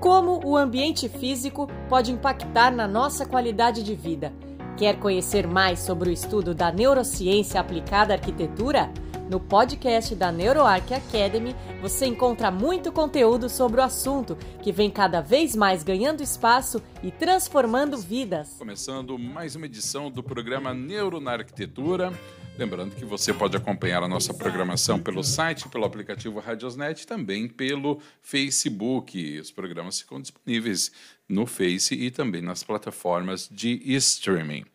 Como 0.00 0.40
o 0.46 0.56
ambiente 0.56 1.10
físico 1.10 1.68
pode 1.86 2.10
impactar 2.10 2.74
na 2.74 2.88
nossa 2.88 3.26
qualidade 3.26 3.82
de 3.82 3.94
vida? 3.94 4.32
Quer 4.74 4.98
conhecer 4.98 5.46
mais 5.46 5.80
sobre 5.80 6.08
o 6.08 6.12
estudo 6.12 6.54
da 6.54 6.72
neurociência 6.72 7.60
aplicada 7.60 8.14
à 8.14 8.16
arquitetura? 8.16 8.90
No 9.28 9.38
podcast 9.38 10.14
da 10.14 10.32
NeuroArc 10.32 10.90
Academy, 10.94 11.54
você 11.82 12.06
encontra 12.06 12.50
muito 12.50 12.90
conteúdo 12.90 13.50
sobre 13.50 13.78
o 13.78 13.84
assunto, 13.84 14.38
que 14.62 14.72
vem 14.72 14.90
cada 14.90 15.20
vez 15.20 15.54
mais 15.54 15.82
ganhando 15.82 16.22
espaço 16.22 16.82
e 17.02 17.10
transformando 17.10 17.98
vidas. 17.98 18.56
Começando 18.58 19.18
mais 19.18 19.54
uma 19.54 19.66
edição 19.66 20.10
do 20.10 20.22
programa 20.22 20.72
Neuro 20.72 21.20
na 21.20 21.32
Arquitetura. 21.32 22.10
Lembrando 22.60 22.94
que 22.94 23.06
você 23.06 23.32
pode 23.32 23.56
acompanhar 23.56 24.02
a 24.02 24.08
nossa 24.08 24.34
programação 24.34 25.00
pelo 25.00 25.24
site, 25.24 25.66
pelo 25.70 25.86
aplicativo 25.86 26.40
Radiosnet, 26.40 27.06
também 27.06 27.48
pelo 27.48 28.02
Facebook. 28.20 29.40
Os 29.40 29.50
programas 29.50 29.98
ficam 29.98 30.20
disponíveis 30.20 30.92
no 31.26 31.46
Face 31.46 31.94
e 31.94 32.10
também 32.10 32.42
nas 32.42 32.62
plataformas 32.62 33.48
de 33.50 33.80
streaming. 33.94 34.66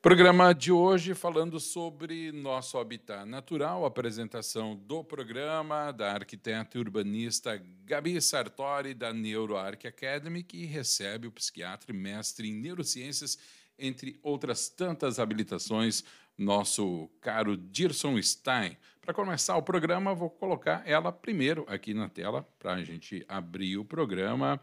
Programa 0.00 0.54
de 0.54 0.72
hoje 0.72 1.12
falando 1.12 1.60
sobre 1.60 2.32
nosso 2.32 2.78
habitat 2.78 3.26
natural, 3.28 3.84
apresentação 3.84 4.74
do 4.74 5.04
programa 5.04 5.92
da 5.92 6.14
arquiteta 6.14 6.78
e 6.78 6.80
urbanista 6.80 7.62
Gabi 7.84 8.18
Sartori 8.18 8.94
da 8.94 9.12
NeuroArc 9.12 9.86
Academy, 9.86 10.42
que 10.42 10.64
recebe 10.64 11.26
o 11.26 11.32
psiquiatra 11.32 11.92
e 11.92 11.94
mestre 11.94 12.48
em 12.48 12.54
neurociências, 12.54 13.36
entre 13.78 14.18
outras 14.22 14.68
tantas 14.68 15.18
habilitações, 15.18 16.04
nosso 16.36 17.08
caro 17.20 17.56
Dirson 17.56 18.20
Stein. 18.20 18.76
Para 19.00 19.14
começar 19.14 19.56
o 19.56 19.62
programa, 19.62 20.14
vou 20.14 20.28
colocar 20.28 20.82
ela 20.84 21.10
primeiro 21.10 21.64
aqui 21.68 21.94
na 21.94 22.08
tela 22.08 22.46
para 22.58 22.74
a 22.74 22.84
gente 22.84 23.24
abrir 23.28 23.78
o 23.78 23.84
programa. 23.84 24.60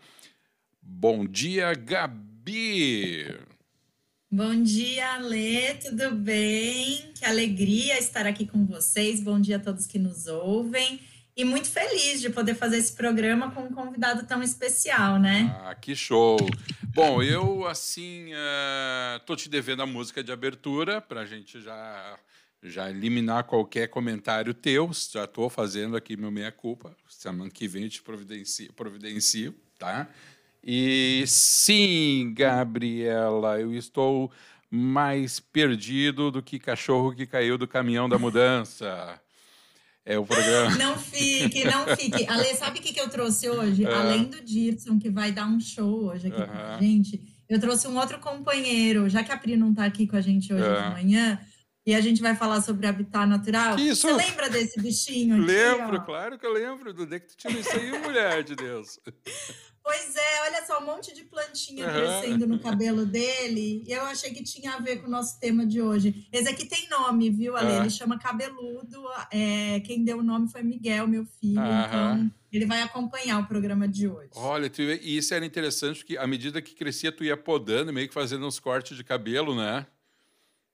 Bom 0.81 1.25
dia, 1.25 1.73
Gabi! 1.73 3.25
Bom 4.29 4.61
dia, 4.61 5.15
Alê, 5.15 5.75
tudo 5.75 6.11
bem? 6.11 7.11
Que 7.17 7.25
alegria 7.25 7.97
estar 7.97 8.25
aqui 8.27 8.45
com 8.45 8.65
vocês. 8.65 9.21
Bom 9.21 9.39
dia 9.39 9.57
a 9.57 9.59
todos 9.59 9.87
que 9.87 9.97
nos 9.97 10.27
ouvem. 10.27 10.99
E 11.37 11.43
muito 11.43 11.69
feliz 11.69 12.21
de 12.21 12.29
poder 12.29 12.53
fazer 12.53 12.77
esse 12.77 12.93
programa 12.93 13.51
com 13.51 13.63
um 13.63 13.71
convidado 13.71 14.25
tão 14.25 14.41
especial, 14.41 15.19
né? 15.19 15.53
Ah, 15.63 15.75
que 15.75 15.95
show! 15.95 16.37
Bom, 16.95 17.21
eu, 17.21 17.67
assim, 17.67 18.29
estou 19.17 19.33
uh, 19.33 19.37
te 19.37 19.49
devendo 19.49 19.81
a 19.81 19.85
música 19.85 20.23
de 20.23 20.31
abertura 20.31 21.01
para 21.01 21.19
a 21.19 21.25
gente 21.25 21.59
já, 21.59 22.17
já 22.63 22.89
eliminar 22.89 23.43
qualquer 23.43 23.89
comentário 23.89 24.53
teu. 24.53 24.89
Já 25.11 25.25
estou 25.25 25.49
fazendo 25.49 25.97
aqui 25.97 26.15
meu 26.15 26.31
meia-culpa. 26.31 26.95
Semana 27.09 27.51
que 27.51 27.67
vem 27.67 27.89
te 27.89 28.01
providencio, 28.01 28.71
providencio, 28.71 29.53
tá? 29.77 30.07
E 30.63 31.25
sim, 31.27 32.33
Gabriela, 32.33 33.59
eu 33.59 33.73
estou 33.73 34.31
mais 34.71 35.37
perdido 35.37 36.31
do 36.31 36.41
que 36.41 36.57
cachorro 36.57 37.13
que 37.13 37.25
caiu 37.25 37.57
do 37.57 37.67
caminhão 37.67 38.07
da 38.07 38.17
mudança. 38.17 39.21
É 40.05 40.19
o 40.19 40.25
programa. 40.25 40.75
Não 40.77 40.97
fique, 40.97 41.65
não 41.65 41.95
fique. 41.97 42.29
Ale, 42.29 42.53
sabe 42.55 42.77
o 42.77 42.81
que, 42.81 42.93
que 42.93 43.01
eu 43.01 43.09
trouxe 43.09 43.49
hoje? 43.49 43.85
Além 43.87 44.25
do 44.25 44.39
Dirson, 44.39 44.99
que 44.99 45.09
vai 45.09 45.31
dar 45.31 45.47
um 45.47 45.59
show 45.59 46.05
hoje 46.05 46.27
aqui 46.27 46.37
com 46.37 46.51
a 46.51 46.77
gente, 46.79 47.19
eu 47.49 47.59
trouxe 47.59 47.87
um 47.87 47.97
outro 47.97 48.19
companheiro, 48.19 49.09
já 49.09 49.23
que 49.23 49.31
a 49.31 49.37
Pri 49.37 49.57
não 49.57 49.71
está 49.71 49.85
aqui 49.85 50.05
com 50.05 50.15
a 50.15 50.21
gente 50.21 50.53
hoje 50.53 50.63
de 50.63 50.89
manhã, 50.91 51.39
e 51.87 51.93
a 51.95 52.01
gente 52.01 52.21
vai 52.21 52.35
falar 52.35 52.61
sobre 52.61 52.85
habitat 52.85 53.27
natural. 53.27 53.77
Isso. 53.77 54.07
Você 54.07 54.13
lembra 54.13 54.49
desse 54.49 54.79
bichinho? 54.79 55.37
Aqui, 55.37 55.45
lembro, 55.45 55.97
ó? 55.97 55.99
claro 55.99 56.37
que 56.37 56.45
eu 56.45 56.53
lembro. 56.53 56.93
Do 56.93 57.07
que 57.07 57.19
tu 57.19 57.35
tirou 57.37 57.59
isso 57.59 57.75
aí, 57.75 57.91
mulher 57.99 58.43
de 58.43 58.55
Deus? 58.55 58.99
Pois 59.85 60.15
é, 60.15 60.41
olha 60.47 60.65
só, 60.65 60.81
um 60.81 60.85
monte 60.87 61.13
de 61.13 61.23
plantinha 61.25 61.87
crescendo 61.87 62.47
no 62.47 62.57
cabelo 62.57 63.05
dele. 63.05 63.83
E 63.85 63.91
eu 63.91 64.01
achei 64.01 64.33
que 64.33 64.43
tinha 64.43 64.73
a 64.73 64.79
ver 64.79 64.99
com 64.99 65.05
o 65.05 65.11
nosso 65.11 65.39
tema 65.39 65.63
de 65.63 65.79
hoje. 65.79 66.27
Esse 66.33 66.49
aqui 66.49 66.65
tem 66.65 66.89
nome, 66.89 67.29
viu, 67.29 67.55
Ale? 67.55 67.71
Ele 67.71 67.89
chama 67.91 68.17
Cabeludo. 68.17 69.03
É, 69.31 69.79
quem 69.81 70.03
deu 70.03 70.17
o 70.17 70.23
nome 70.23 70.49
foi 70.49 70.63
Miguel, 70.63 71.07
meu 71.07 71.23
filho. 71.39 71.61
Então, 71.61 72.31
ele 72.51 72.65
vai 72.65 72.81
acompanhar 72.81 73.39
o 73.39 73.45
programa 73.45 73.87
de 73.87 74.07
hoje. 74.07 74.31
Olha, 74.33 74.71
tu, 74.71 74.81
e 74.81 75.17
isso 75.17 75.35
era 75.35 75.45
interessante, 75.45 75.97
porque 75.99 76.17
à 76.17 76.25
medida 76.25 76.63
que 76.63 76.73
crescia, 76.73 77.11
tu 77.11 77.23
ia 77.23 77.37
podando, 77.37 77.93
meio 77.93 78.07
que 78.07 78.13
fazendo 78.13 78.47
uns 78.47 78.59
cortes 78.59 78.97
de 78.97 79.03
cabelo, 79.03 79.55
né? 79.55 79.85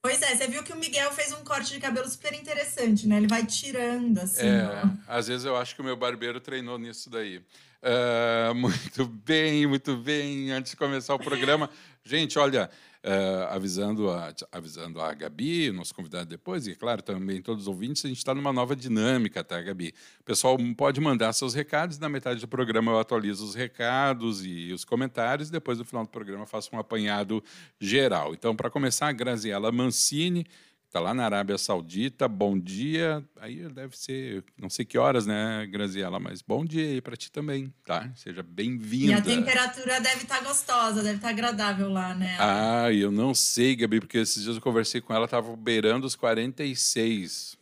Pois 0.01 0.19
é, 0.23 0.35
você 0.35 0.47
viu 0.47 0.63
que 0.63 0.73
o 0.73 0.75
Miguel 0.75 1.12
fez 1.12 1.31
um 1.31 1.44
corte 1.44 1.73
de 1.73 1.79
cabelo 1.79 2.07
super 2.09 2.34
interessante, 2.34 3.07
né? 3.07 3.17
Ele 3.17 3.28
vai 3.28 3.45
tirando, 3.45 4.17
assim. 4.17 4.47
É, 4.47 4.81
ó. 4.84 4.89
às 5.07 5.28
vezes 5.28 5.45
eu 5.45 5.56
acho 5.56 5.75
que 5.75 5.81
o 5.81 5.84
meu 5.84 5.95
barbeiro 5.95 6.39
treinou 6.39 6.79
nisso 6.79 7.07
daí. 7.07 7.38
Uh, 7.38 8.53
muito 8.56 9.06
bem, 9.06 9.67
muito 9.67 9.95
bem. 9.97 10.51
Antes 10.51 10.72
de 10.72 10.78
começar 10.78 11.13
o 11.13 11.19
programa, 11.19 11.69
gente, 12.03 12.39
olha, 12.39 12.69
uh, 13.03 13.53
avisando, 13.53 14.09
a, 14.09 14.34
avisando 14.51 15.01
a 15.01 15.13
Gabi, 15.13 15.72
nosso 15.72 15.94
convidado 15.94 16.25
depois, 16.29 16.67
e 16.67 16.75
claro, 16.75 17.01
também 17.01 17.41
todos 17.41 17.63
os 17.63 17.67
ouvintes, 17.67 18.06
a 18.06 18.07
gente 18.07 18.17
está 18.17 18.34
numa 18.34 18.53
nova 18.53 18.75
dinâmica, 18.75 19.44
tá, 19.44 19.62
Gabi? 19.62 19.94
O 20.19 20.23
pessoal 20.23 20.57
pode 20.75 21.00
mandar 21.01 21.34
seus 21.34 21.53
recados, 21.53 21.97
na 21.97 22.09
metade 22.09 22.39
do 22.39 22.47
programa 22.47 22.91
eu 22.91 23.00
atualizo 23.00 23.45
os 23.45 23.56
recados 23.56 24.45
e 24.45 24.72
os 24.72 24.85
comentários, 24.85 25.50
depois 25.50 25.78
no 25.78 25.85
final 25.85 26.03
do 26.03 26.09
programa 26.09 26.44
eu 26.44 26.47
faço 26.47 26.69
um 26.73 26.79
apanhado 26.79 27.44
geral. 27.79 28.34
Então, 28.34 28.56
para 28.56 28.69
começar, 28.69 29.07
a 29.07 29.12
Graziela 29.12 29.72
Mancini 29.72 30.45
Está 30.91 31.00
lá 31.00 31.13
na 31.13 31.24
Arábia 31.24 31.57
Saudita. 31.57 32.28
Bom 32.28 32.59
dia. 32.59 33.24
Aí 33.40 33.66
deve 33.69 33.97
ser, 33.97 34.44
não 34.57 34.69
sei 34.69 34.84
que 34.84 34.97
horas, 34.97 35.25
né, 35.25 35.66
Graziela? 35.72 36.19
Mas 36.19 36.41
bom 36.41 36.66
dia 36.66 36.85
aí 36.85 37.00
para 37.00 37.16
ti 37.16 37.31
também, 37.31 37.74
tá? 37.85 38.12
Seja 38.13 38.44
bem-vinda. 38.44 39.13
E 39.13 39.13
a 39.13 39.22
temperatura 39.22 40.01
deve 40.01 40.24
estar 40.24 40.40
tá 40.40 40.44
gostosa, 40.44 41.01
deve 41.01 41.16
estar 41.16 41.30
tá 41.30 41.34
agradável 41.34 41.88
lá, 41.88 42.13
né? 42.13 42.35
Ah, 42.38 42.91
eu 42.91 43.09
não 43.09 43.34
sei, 43.34 43.74
Gabi, 43.74 44.01
porque 44.01 44.18
esses 44.18 44.44
dias 44.44 44.57
eu 44.57 44.62
conversei 44.62 45.00
com 45.00 45.13
ela, 45.13 45.24
estava 45.24 45.56
beirando 45.56 46.06
os 46.06 46.13
46. 46.13 47.57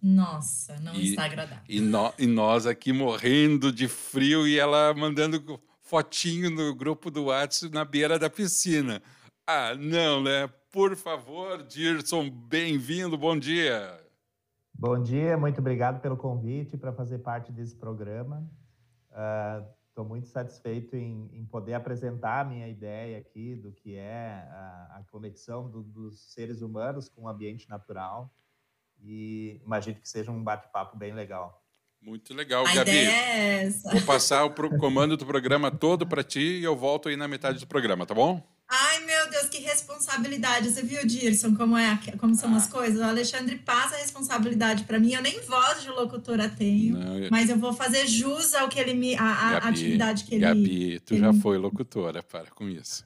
Nossa, 0.00 0.78
não 0.78 0.94
e, 0.94 1.08
está 1.08 1.24
agradável. 1.24 1.64
E, 1.68 1.80
no, 1.80 2.14
e 2.16 2.26
nós 2.28 2.68
aqui 2.68 2.92
morrendo 2.92 3.72
de 3.72 3.88
frio 3.88 4.46
e 4.46 4.60
ela 4.60 4.94
mandando 4.94 5.60
fotinho 5.82 6.50
no 6.50 6.72
grupo 6.72 7.10
do 7.10 7.24
WhatsApp 7.24 7.74
na 7.74 7.84
beira 7.84 8.16
da 8.16 8.30
piscina. 8.30 9.02
Ah, 9.46 9.74
não, 9.74 10.22
né? 10.22 10.48
Por 10.72 10.96
favor, 10.96 11.62
Dirson, 11.64 12.30
bem-vindo, 12.30 13.18
bom 13.18 13.38
dia. 13.38 14.00
Bom 14.72 15.00
dia, 15.02 15.36
muito 15.36 15.60
obrigado 15.60 16.00
pelo 16.00 16.16
convite 16.16 16.78
para 16.78 16.94
fazer 16.94 17.18
parte 17.18 17.52
desse 17.52 17.76
programa. 17.76 18.42
Estou 19.86 20.04
uh, 20.04 20.08
muito 20.08 20.28
satisfeito 20.28 20.96
em, 20.96 21.28
em, 21.30 21.44
poder 21.44 21.74
apresentar 21.74 22.40
a 22.40 22.44
minha 22.44 22.66
ideia 22.66 23.18
aqui 23.18 23.54
do 23.54 23.70
que 23.70 23.94
é 23.94 24.48
a, 24.50 24.98
a 24.98 25.04
conexão 25.10 25.70
do, 25.70 25.82
dos 25.82 26.32
seres 26.32 26.62
humanos 26.62 27.10
com 27.10 27.24
o 27.24 27.28
ambiente 27.28 27.68
natural 27.68 28.34
e 29.02 29.60
imagino 29.62 30.00
que 30.00 30.08
seja 30.08 30.32
um 30.32 30.42
bate-papo 30.42 30.96
bem 30.96 31.12
legal. 31.12 31.62
Muito 32.00 32.32
legal, 32.32 32.66
a 32.66 32.74
Gabi. 32.74 32.96
É. 32.96 33.68
Vou 33.92 34.02
passar 34.06 34.44
o 34.44 34.78
comando 34.78 35.18
do 35.18 35.26
programa 35.26 35.70
todo 35.70 36.06
para 36.06 36.24
ti 36.24 36.60
e 36.60 36.64
eu 36.64 36.74
volto 36.74 37.10
aí 37.10 37.16
na 37.16 37.28
metade 37.28 37.58
do 37.58 37.66
programa, 37.66 38.06
tá 38.06 38.14
bom? 38.14 38.42
Ai, 38.68 39.04
meu 39.04 39.30
Deus, 39.30 39.48
que 39.48 39.53
responsabilidade. 39.64 40.70
Você 40.70 40.82
viu, 40.82 41.06
Dirson, 41.06 41.54
como, 41.54 41.76
é, 41.76 41.98
como 42.18 42.34
são 42.34 42.52
ah. 42.54 42.56
as 42.56 42.66
coisas? 42.66 43.00
O 43.00 43.04
Alexandre 43.04 43.56
passa 43.56 43.96
a 43.96 43.98
responsabilidade 43.98 44.84
para 44.84 44.98
mim. 44.98 45.12
Eu 45.12 45.22
nem 45.22 45.40
voz 45.40 45.82
de 45.82 45.88
locutora 45.88 46.48
tenho, 46.48 46.98
Não, 46.98 47.18
eu... 47.18 47.28
mas 47.30 47.50
eu 47.50 47.56
vou 47.56 47.72
fazer 47.72 48.06
jus 48.06 48.54
ao 48.54 48.68
que 48.68 48.78
ele 48.78 48.94
me. 48.94 49.14
a, 49.16 49.24
a 49.24 49.52
Gabi, 49.52 49.68
atividade 49.68 50.24
que 50.24 50.34
ele. 50.34 50.42
Gabi, 50.42 51.00
tu 51.00 51.16
já 51.16 51.30
ele... 51.30 51.40
foi 51.40 51.58
locutora, 51.58 52.22
para 52.22 52.46
com 52.50 52.68
isso. 52.68 53.04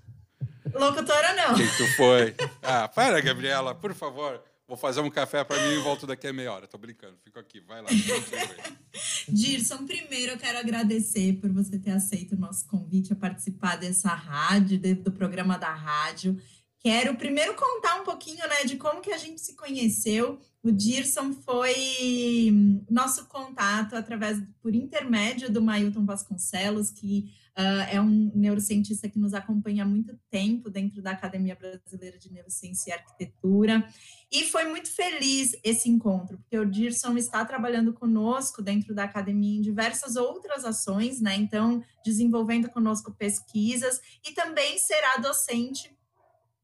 Locutora 0.74 1.32
não. 1.34 1.54
Quem 1.54 1.66
tu 1.66 1.86
foi? 1.96 2.34
Ah, 2.62 2.86
para, 2.88 3.20
Gabriela, 3.20 3.74
por 3.74 3.94
favor. 3.94 4.42
Vou 4.68 4.76
fazer 4.76 5.00
um 5.00 5.08
café 5.08 5.42
para 5.42 5.56
mim 5.66 5.76
e 5.76 5.78
volto 5.78 6.06
daqui 6.06 6.26
a 6.26 6.32
meia 6.32 6.52
hora. 6.52 6.66
Tô 6.66 6.76
brincando, 6.76 7.16
fico 7.24 7.38
aqui. 7.38 7.58
Vai 7.60 7.80
lá. 7.80 7.88
Dirson, 9.26 9.86
primeiro 9.86 10.32
eu 10.32 10.38
quero 10.38 10.58
agradecer 10.58 11.40
por 11.40 11.50
você 11.50 11.78
ter 11.78 11.92
aceito 11.92 12.34
o 12.34 12.38
nosso 12.38 12.66
convite 12.66 13.10
a 13.10 13.16
participar 13.16 13.76
dessa 13.76 14.10
rádio, 14.10 14.78
do 14.96 15.10
programa 15.10 15.56
da 15.56 15.72
rádio. 15.72 16.38
Quero 16.80 17.16
primeiro 17.16 17.54
contar 17.54 18.00
um 18.00 18.04
pouquinho, 18.04 18.46
né, 18.48 18.64
de 18.64 18.76
como 18.76 19.00
que 19.00 19.10
a 19.10 19.18
gente 19.18 19.40
se 19.40 19.56
conheceu. 19.56 20.38
O 20.62 20.70
Dirson 20.70 21.32
foi 21.32 22.52
nosso 22.88 23.26
contato 23.26 23.96
através 23.96 24.40
por 24.62 24.74
intermédio 24.74 25.50
do 25.50 25.60
Mailton 25.60 26.04
Vasconcelos, 26.04 26.90
que 26.90 27.32
uh, 27.58 27.90
é 27.90 28.00
um 28.00 28.30
neurocientista 28.32 29.08
que 29.08 29.18
nos 29.18 29.34
acompanha 29.34 29.82
há 29.82 29.86
muito 29.86 30.16
tempo 30.30 30.70
dentro 30.70 31.02
da 31.02 31.10
Academia 31.10 31.56
Brasileira 31.56 32.16
de 32.16 32.32
Neurociência 32.32 32.90
e 32.90 32.92
Arquitetura. 32.92 33.84
E 34.30 34.44
foi 34.44 34.66
muito 34.66 34.88
feliz 34.94 35.56
esse 35.64 35.88
encontro, 35.88 36.38
porque 36.38 36.58
o 36.58 36.64
Dirson 36.64 37.16
está 37.16 37.44
trabalhando 37.44 37.92
conosco 37.92 38.62
dentro 38.62 38.94
da 38.94 39.02
academia 39.02 39.58
em 39.58 39.62
diversas 39.62 40.14
outras 40.14 40.64
ações, 40.64 41.20
né? 41.20 41.34
Então, 41.34 41.82
desenvolvendo 42.04 42.68
conosco 42.68 43.12
pesquisas 43.12 44.00
e 44.28 44.32
também 44.32 44.78
será 44.78 45.16
docente 45.16 45.97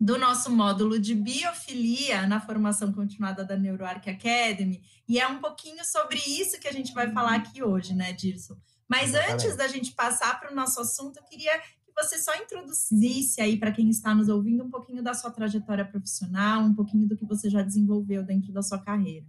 do 0.04 0.18
nosso 0.18 0.54
módulo 0.54 0.98
de 0.98 1.14
biofilia 1.14 2.26
na 2.26 2.38
formação 2.38 2.92
continuada 2.92 3.42
da 3.42 3.56
NeuroArc 3.56 4.06
Academy, 4.06 4.82
e 5.08 5.18
é 5.18 5.26
um 5.26 5.38
pouquinho 5.40 5.82
sobre 5.82 6.18
isso 6.18 6.60
que 6.60 6.68
a 6.68 6.72
gente 6.72 6.92
vai 6.92 7.10
falar 7.10 7.36
aqui 7.36 7.62
hoje, 7.62 7.94
né, 7.94 8.12
Dirson? 8.12 8.54
Mas 8.86 9.14
antes 9.14 9.56
da 9.56 9.66
gente 9.66 9.94
passar 9.94 10.38
para 10.38 10.52
o 10.52 10.54
nosso 10.54 10.78
assunto, 10.78 11.16
eu 11.16 11.22
queria 11.22 11.58
que 11.58 11.90
você 11.96 12.18
só 12.18 12.36
introduzisse 12.36 13.40
aí 13.40 13.58
para 13.58 13.72
quem 13.72 13.88
está 13.88 14.14
nos 14.14 14.28
ouvindo 14.28 14.62
um 14.62 14.70
pouquinho 14.70 15.02
da 15.02 15.14
sua 15.14 15.30
trajetória 15.30 15.86
profissional, 15.86 16.60
um 16.60 16.74
pouquinho 16.74 17.08
do 17.08 17.16
que 17.16 17.24
você 17.24 17.48
já 17.48 17.62
desenvolveu 17.62 18.22
dentro 18.22 18.52
da 18.52 18.60
sua 18.60 18.78
carreira. 18.78 19.24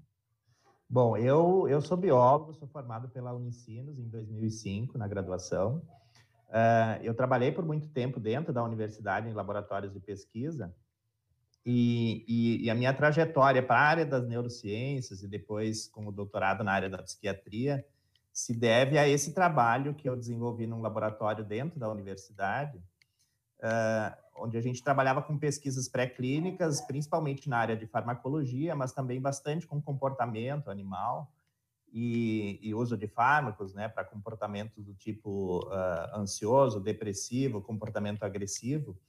Bom, 0.90 1.16
eu, 1.16 1.70
eu 1.70 1.80
sou 1.80 1.96
biólogo, 1.96 2.54
sou 2.54 2.68
formado 2.68 3.08
pela 3.08 3.32
Unicinos 3.32 3.98
em 3.98 4.10
2005, 4.10 4.98
na 4.98 5.08
graduação. 5.08 5.82
Uh, 6.50 7.02
eu 7.04 7.14
trabalhei 7.14 7.52
por 7.52 7.66
muito 7.66 7.88
tempo 7.88 8.20
dentro 8.20 8.54
da 8.54 8.64
universidade 8.64 9.28
em 9.28 9.34
laboratórios 9.34 9.92
de 9.92 10.00
pesquisa 10.00 10.74
e, 11.66 12.24
e, 12.28 12.66
e 12.66 12.70
a 12.70 12.76
minha 12.76 12.94
trajetória 12.94 13.62
para 13.64 13.80
a 13.80 13.84
área 13.84 14.06
das 14.06 14.28
neurociências 14.28 15.24
e 15.24 15.28
depois 15.28 15.88
como 15.88 16.12
doutorado 16.12 16.64
na 16.64 16.72
área 16.72 16.90
da 16.90 17.02
psiquiatria 17.02 17.84
se 18.32 18.54
deve 18.54 18.98
a 18.98 19.08
esse 19.08 19.34
trabalho 19.34 19.96
que 19.96 20.08
eu 20.08 20.16
desenvolvi 20.16 20.68
num 20.68 20.82
laboratório 20.82 21.44
dentro 21.44 21.80
da 21.80 21.90
universidade, 21.90 22.78
uh, 23.60 24.16
onde 24.36 24.58
a 24.58 24.62
gente 24.62 24.84
trabalhava 24.84 25.22
com 25.22 25.38
pesquisas 25.38 25.88
pré-clínicas, 25.88 26.82
principalmente 26.82 27.50
na 27.50 27.58
área 27.58 27.78
de 27.78 27.88
farmacologia, 27.88 28.76
mas 28.76 28.92
também 28.92 29.22
bastante 29.22 29.66
com 29.66 29.82
comportamento 29.82 30.70
animal 30.70 31.32
e, 31.98 32.60
e 32.62 32.76
uso 32.76 32.98
de 32.98 33.08
fármacos, 33.08 33.74
né, 33.74 33.88
para 33.88 34.04
comportamentos 34.04 34.84
do 34.84 34.94
tipo 34.94 35.66
uh, 35.66 36.18
ansioso, 36.18 36.82
depressivo, 36.82 37.62
comportamento 37.62 38.24
agressivo. 38.24 39.00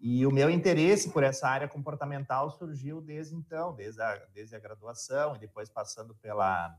E 0.00 0.26
o 0.26 0.32
meu 0.32 0.50
interesse 0.50 1.10
por 1.10 1.22
essa 1.22 1.48
área 1.48 1.68
comportamental 1.68 2.50
surgiu 2.50 3.00
desde 3.00 3.36
então, 3.36 3.72
desde 3.72 4.02
a, 4.02 4.16
desde 4.34 4.56
a 4.56 4.58
graduação 4.58 5.36
e 5.36 5.38
depois 5.38 5.70
passando 5.70 6.12
pela 6.16 6.76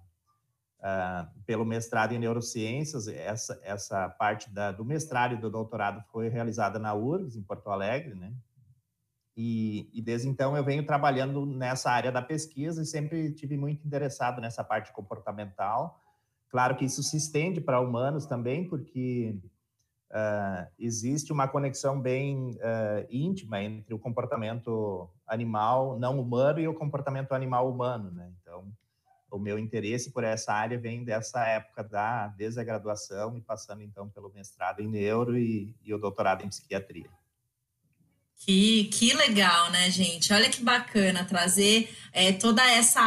uh, 0.79 1.41
pelo 1.45 1.63
mestrado 1.63 2.11
em 2.11 2.19
neurociências. 2.19 3.07
Essa, 3.07 3.57
essa 3.63 4.09
parte 4.09 4.49
da, 4.49 4.73
do 4.73 4.83
mestrado 4.83 5.35
e 5.35 5.37
do 5.37 5.49
doutorado 5.49 6.03
foi 6.11 6.27
realizada 6.27 6.77
na 6.77 6.93
URGS, 6.93 7.37
em 7.37 7.41
Porto 7.41 7.69
Alegre, 7.69 8.13
né? 8.13 8.33
E, 9.37 9.89
e, 9.93 10.01
desde 10.01 10.29
então 10.29 10.55
eu 10.55 10.63
venho 10.63 10.85
trabalhando 10.85 11.45
nessa 11.45 11.91
área 11.91 12.11
da 12.11 12.21
pesquisa 12.21 12.81
e 12.81 12.85
sempre 12.85 13.33
tive 13.33 13.57
muito 13.57 13.85
interessado 13.85 14.39
nessa 14.39 14.63
parte 14.63 14.93
comportamental. 14.93 16.01
Claro 16.49 16.77
que 16.77 16.85
isso 16.85 17.03
se 17.03 17.17
estende 17.17 17.59
para 17.59 17.81
humanos 17.81 18.25
também, 18.25 18.65
porque 18.69 19.37
uh, 20.11 20.71
existe 20.79 21.33
uma 21.33 21.49
conexão 21.49 21.99
bem 21.99 22.51
uh, 22.51 23.05
íntima 23.09 23.61
entre 23.61 23.93
o 23.93 23.99
comportamento 23.99 25.09
animal 25.27 25.99
não 25.99 26.17
humano 26.17 26.59
e 26.61 26.67
o 26.67 26.73
comportamento 26.73 27.33
animal 27.33 27.69
humano, 27.69 28.11
né? 28.11 28.31
Então, 28.41 28.71
o 29.29 29.37
meu 29.37 29.59
interesse 29.59 30.11
por 30.11 30.23
essa 30.23 30.53
área 30.53 30.79
vem 30.79 31.03
dessa 31.03 31.45
época 31.45 31.83
da 31.83 32.27
desde 32.27 32.61
a 32.61 32.63
graduação 32.63 33.35
e 33.37 33.41
passando 33.41 33.81
então 33.81 34.07
pelo 34.07 34.31
mestrado 34.31 34.79
em 34.79 34.87
neuro 34.87 35.37
e, 35.37 35.75
e 35.83 35.93
o 35.93 35.97
doutorado 35.97 36.45
em 36.45 36.47
psiquiatria. 36.47 37.09
Que, 38.37 38.85
que 38.85 39.13
legal, 39.13 39.71
né, 39.71 39.89
gente? 39.89 40.31
Olha 40.31 40.49
que 40.49 40.63
bacana 40.63 41.25
trazer 41.25 41.89
é, 42.13 42.31
toda 42.31 42.63
essa 42.69 43.01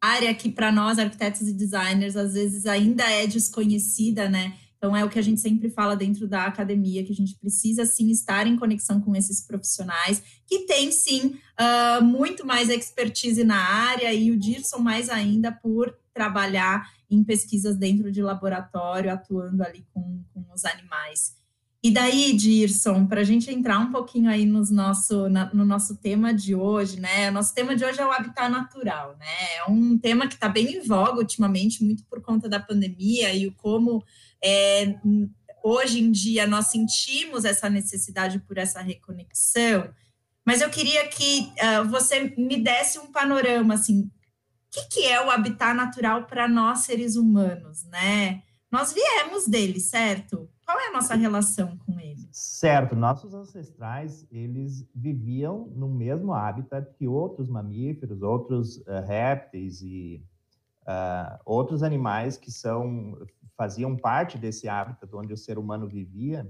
área 0.00 0.34
que 0.34 0.50
para 0.50 0.72
nós 0.72 0.98
arquitetos 0.98 1.42
e 1.42 1.52
designers 1.52 2.16
às 2.16 2.34
vezes 2.34 2.66
ainda 2.66 3.04
é 3.04 3.26
desconhecida, 3.26 4.28
né? 4.28 4.56
Então, 4.78 4.96
é 4.96 5.04
o 5.04 5.08
que 5.08 5.18
a 5.18 5.22
gente 5.22 5.40
sempre 5.40 5.68
fala 5.68 5.96
dentro 5.96 6.28
da 6.28 6.44
academia, 6.44 7.04
que 7.04 7.12
a 7.12 7.14
gente 7.14 7.34
precisa, 7.34 7.84
sim, 7.84 8.10
estar 8.10 8.46
em 8.46 8.56
conexão 8.56 9.00
com 9.00 9.14
esses 9.14 9.44
profissionais, 9.44 10.22
que 10.46 10.60
têm, 10.66 10.92
sim, 10.92 11.36
uh, 11.58 12.02
muito 12.02 12.46
mais 12.46 12.68
expertise 12.68 13.42
na 13.42 13.58
área, 13.58 14.12
e 14.14 14.30
o 14.30 14.38
Dirson 14.38 14.78
mais 14.78 15.10
ainda 15.10 15.50
por 15.50 15.92
trabalhar 16.14 16.88
em 17.10 17.24
pesquisas 17.24 17.76
dentro 17.76 18.12
de 18.12 18.22
laboratório, 18.22 19.12
atuando 19.12 19.64
ali 19.64 19.84
com, 19.92 20.22
com 20.32 20.44
os 20.54 20.64
animais. 20.64 21.36
E 21.82 21.92
daí, 21.92 22.32
Dirson, 22.32 23.06
para 23.06 23.20
a 23.20 23.24
gente 23.24 23.48
entrar 23.50 23.78
um 23.78 23.92
pouquinho 23.92 24.28
aí 24.28 24.44
nos 24.44 24.68
nosso, 24.68 25.28
na, 25.28 25.52
no 25.54 25.64
nosso 25.64 25.96
tema 25.96 26.34
de 26.34 26.52
hoje, 26.52 26.98
né? 26.98 27.30
Nosso 27.30 27.54
tema 27.54 27.76
de 27.76 27.84
hoje 27.84 28.00
é 28.00 28.06
o 28.06 28.10
habitat 28.10 28.50
natural, 28.50 29.16
né? 29.16 29.56
É 29.58 29.70
um 29.70 29.96
tema 29.96 30.26
que 30.26 30.34
está 30.34 30.48
bem 30.48 30.76
em 30.76 30.80
voga 30.80 31.18
ultimamente, 31.18 31.84
muito 31.84 32.04
por 32.06 32.20
conta 32.20 32.48
da 32.48 32.58
pandemia 32.58 33.32
e 33.32 33.46
o 33.46 33.52
como 33.52 34.02
é, 34.42 34.96
hoje 35.62 36.00
em 36.00 36.10
dia 36.10 36.48
nós 36.48 36.66
sentimos 36.66 37.44
essa 37.44 37.70
necessidade 37.70 38.40
por 38.40 38.58
essa 38.58 38.80
reconexão, 38.80 39.88
mas 40.44 40.60
eu 40.60 40.70
queria 40.70 41.06
que 41.08 41.52
uh, 41.60 41.88
você 41.88 42.34
me 42.36 42.56
desse 42.56 42.98
um 42.98 43.12
panorama 43.12 43.74
assim, 43.74 44.00
o 44.00 44.10
que, 44.70 44.88
que 44.88 45.06
é 45.06 45.24
o 45.24 45.30
habitat 45.30 45.76
natural 45.76 46.24
para 46.24 46.48
nós 46.48 46.80
seres 46.80 47.16
humanos, 47.16 47.84
né? 47.84 48.42
Nós 48.70 48.92
viemos 48.92 49.46
dele, 49.46 49.80
certo? 49.80 50.48
Qual 50.64 50.78
é 50.78 50.88
a 50.88 50.92
nossa 50.92 51.14
relação 51.14 51.78
com 51.78 51.98
ele? 51.98 52.28
Certo, 52.30 52.94
nossos 52.94 53.32
ancestrais, 53.32 54.26
eles 54.30 54.86
viviam 54.94 55.72
no 55.74 55.88
mesmo 55.88 56.34
habitat 56.34 56.92
que 56.94 57.08
outros 57.08 57.48
mamíferos, 57.48 58.20
outros 58.20 58.76
uh, 58.78 59.00
répteis 59.06 59.80
e 59.80 60.22
uh, 60.82 61.38
outros 61.44 61.82
animais 61.82 62.36
que 62.36 62.50
são 62.50 63.16
faziam 63.56 63.96
parte 63.96 64.38
desse 64.38 64.68
hábitat 64.68 65.12
onde 65.16 65.32
o 65.32 65.36
ser 65.36 65.58
humano 65.58 65.88
vivia. 65.88 66.48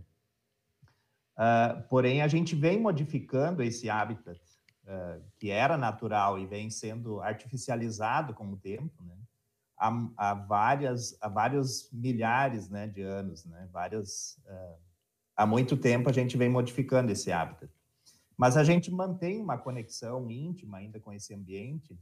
Uh, 1.38 1.82
porém, 1.88 2.20
a 2.20 2.28
gente 2.28 2.54
vem 2.54 2.78
modificando 2.78 3.62
esse 3.62 3.88
hábitat 3.88 4.40
uh, 4.84 5.22
que 5.38 5.50
era 5.50 5.78
natural 5.78 6.38
e 6.38 6.46
vem 6.46 6.68
sendo 6.68 7.20
artificializado 7.20 8.34
com 8.34 8.52
o 8.52 8.56
tempo, 8.56 9.02
né? 9.04 9.17
Há, 9.78 10.08
há, 10.16 10.34
várias, 10.34 11.16
há 11.20 11.28
vários 11.28 11.88
milhares 11.92 12.68
né, 12.68 12.86
de 12.86 13.02
anos, 13.02 13.44
né? 13.44 13.68
Várias, 13.72 14.40
uh, 14.46 14.76
há 15.36 15.46
muito 15.46 15.76
tempo 15.76 16.08
a 16.08 16.12
gente 16.12 16.36
vem 16.36 16.48
modificando 16.48 17.12
esse 17.12 17.30
hábitat. 17.30 17.70
Mas 18.36 18.56
a 18.56 18.64
gente 18.64 18.90
mantém 18.90 19.40
uma 19.40 19.58
conexão 19.58 20.30
íntima 20.30 20.78
ainda 20.78 21.00
com 21.00 21.12
esse 21.12 21.34
ambiente, 21.34 21.98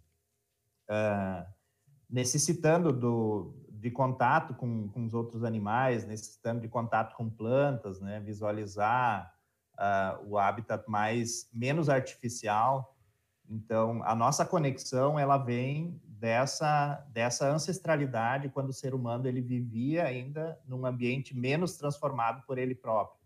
necessitando 2.11 2.93
do, 2.93 3.55
de 3.71 3.91
contato 3.91 4.55
com, 4.55 4.89
com 4.89 5.05
os 5.05 5.15
outros 5.15 5.45
animais, 5.45 6.07
necessitando 6.07 6.61
de 6.61 6.69
contato 6.69 7.15
com 7.17 7.29
plantas, 7.29 8.01
né? 8.01 8.21
visualizar 8.21 9.33
uh, 9.75 10.29
o 10.29 10.39
habitat 10.39 10.85
mais 10.89 11.49
menos 11.53 11.89
artificial. 11.89 12.97
Então, 13.49 14.03
a 14.05 14.15
nossa 14.15 14.45
conexão 14.45 15.19
ela 15.19 15.39
vem 15.39 16.01
dessa 16.19 17.05
dessa 17.13 17.49
ancestralidade 17.51 18.49
quando 18.49 18.71
o 18.71 18.73
ser 18.73 18.95
humano 18.95 19.27
ele 19.27 19.41
vivia 19.41 20.05
ainda 20.05 20.59
num 20.67 20.87
ambiente 20.87 21.37
menos 21.37 21.77
transformado 21.77 22.43
por 22.47 22.59
ele 22.59 22.75
próprio. 22.75 23.17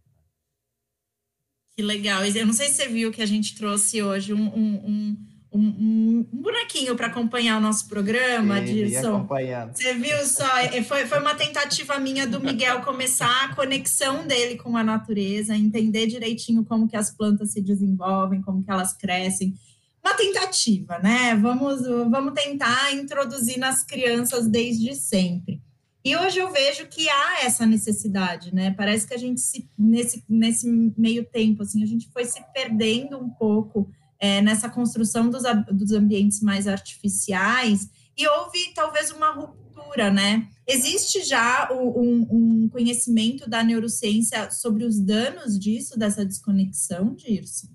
Que 1.76 1.82
legal! 1.82 2.24
Eu 2.24 2.46
não 2.46 2.52
sei 2.52 2.68
se 2.68 2.74
você 2.74 2.88
viu 2.88 3.12
que 3.12 3.22
a 3.22 3.26
gente 3.26 3.56
trouxe 3.56 4.02
hoje 4.02 4.34
um, 4.34 4.46
um, 4.54 4.86
um 4.86 5.16
um, 5.52 6.26
um 6.32 6.42
bonequinho 6.42 6.94
para 6.94 7.08
acompanhar 7.08 7.58
o 7.58 7.60
nosso 7.60 7.88
programa, 7.88 8.60
Dirson. 8.60 9.26
Você 9.74 9.94
viu 9.94 10.24
só? 10.24 10.58
É, 10.58 10.82
foi, 10.82 11.06
foi 11.06 11.18
uma 11.18 11.34
tentativa 11.34 11.98
minha 11.98 12.26
do 12.26 12.40
Miguel 12.40 12.82
começar 12.82 13.46
a 13.46 13.54
conexão 13.54 14.26
dele 14.26 14.56
com 14.56 14.76
a 14.76 14.84
natureza, 14.84 15.56
entender 15.56 16.06
direitinho 16.06 16.64
como 16.64 16.86
que 16.86 16.96
as 16.96 17.10
plantas 17.10 17.52
se 17.52 17.60
desenvolvem, 17.60 18.40
como 18.40 18.62
que 18.62 18.70
elas 18.70 18.92
crescem. 18.92 19.54
Uma 20.02 20.14
tentativa, 20.14 20.98
né? 20.98 21.34
Vamos, 21.36 21.82
vamos 21.82 22.32
tentar 22.34 22.92
introduzir 22.94 23.58
nas 23.58 23.84
crianças 23.84 24.48
desde 24.48 24.94
sempre. 24.94 25.62
E 26.02 26.16
hoje 26.16 26.38
eu 26.38 26.50
vejo 26.50 26.86
que 26.86 27.08
há 27.10 27.44
essa 27.44 27.66
necessidade, 27.66 28.54
né? 28.54 28.70
Parece 28.70 29.06
que 29.06 29.12
a 29.12 29.18
gente 29.18 29.40
se, 29.40 29.68
nesse, 29.78 30.24
nesse 30.26 30.66
meio 30.96 31.24
tempo, 31.26 31.62
assim, 31.62 31.82
a 31.82 31.86
gente 31.86 32.08
foi 32.10 32.24
se 32.24 32.42
perdendo 32.54 33.18
um 33.18 33.28
pouco 33.28 33.90
é, 34.18 34.40
nessa 34.40 34.68
construção 34.70 35.28
dos, 35.28 35.42
dos 35.70 35.92
ambientes 35.92 36.40
mais 36.40 36.66
artificiais 36.66 37.90
e 38.16 38.26
houve 38.26 38.72
talvez 38.74 39.10
uma 39.10 39.30
ruptura, 39.30 40.10
né? 40.10 40.48
Existe 40.66 41.22
já 41.24 41.70
um, 41.72 42.26
um, 42.30 42.68
conhecimento 42.68 43.48
da 43.48 43.62
neurociência 43.62 44.50
sobre 44.50 44.84
os 44.84 44.98
danos 44.98 45.58
disso, 45.58 45.98
dessa 45.98 46.24
desconexão, 46.24 47.14
Dirson? 47.14 47.68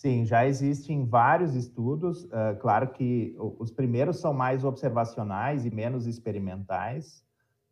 Sim, 0.00 0.24
já 0.24 0.46
existem 0.46 1.04
vários 1.04 1.54
estudos. 1.54 2.24
Uh, 2.24 2.56
claro 2.58 2.88
que 2.88 3.36
os 3.58 3.70
primeiros 3.70 4.18
são 4.18 4.32
mais 4.32 4.64
observacionais 4.64 5.66
e 5.66 5.70
menos 5.70 6.06
experimentais. 6.06 7.22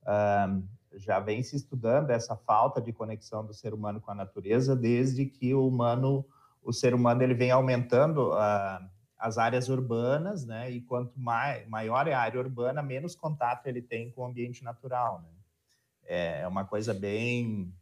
Uh, 0.03 0.63
já 0.93 1.21
vem 1.21 1.43
se 1.43 1.57
estudando 1.57 2.11
essa 2.11 2.37
falta 2.37 2.83
de 2.83 2.93
conexão 2.93 3.47
do 3.47 3.55
ser 3.55 3.73
humano 3.73 3.99
com 3.99 4.11
a 4.11 4.15
natureza 4.15 4.77
desde 4.77 5.25
que 5.25 5.55
o 5.55 5.67
humano 5.67 6.23
o 6.63 6.71
ser 6.71 6.93
humano 6.93 7.23
ele 7.23 7.33
vem 7.33 7.51
aumentando 7.51 8.29
uh, 8.35 8.87
as 9.17 9.39
áreas 9.39 9.71
urbanas, 9.71 10.45
né? 10.45 10.71
E 10.71 10.83
quanto 10.83 11.19
mai, 11.19 11.65
maior 11.65 12.07
é 12.07 12.13
a 12.13 12.21
área 12.21 12.39
urbana, 12.39 12.83
menos 12.83 13.17
contato 13.17 13.67
ele 13.67 13.81
tem 13.81 14.11
com 14.11 14.21
o 14.21 14.27
ambiente 14.27 14.63
natural, 14.63 15.23
né? 15.23 15.31
É 16.05 16.47
uma 16.47 16.67
coisa 16.67 16.93
bem 16.93 17.73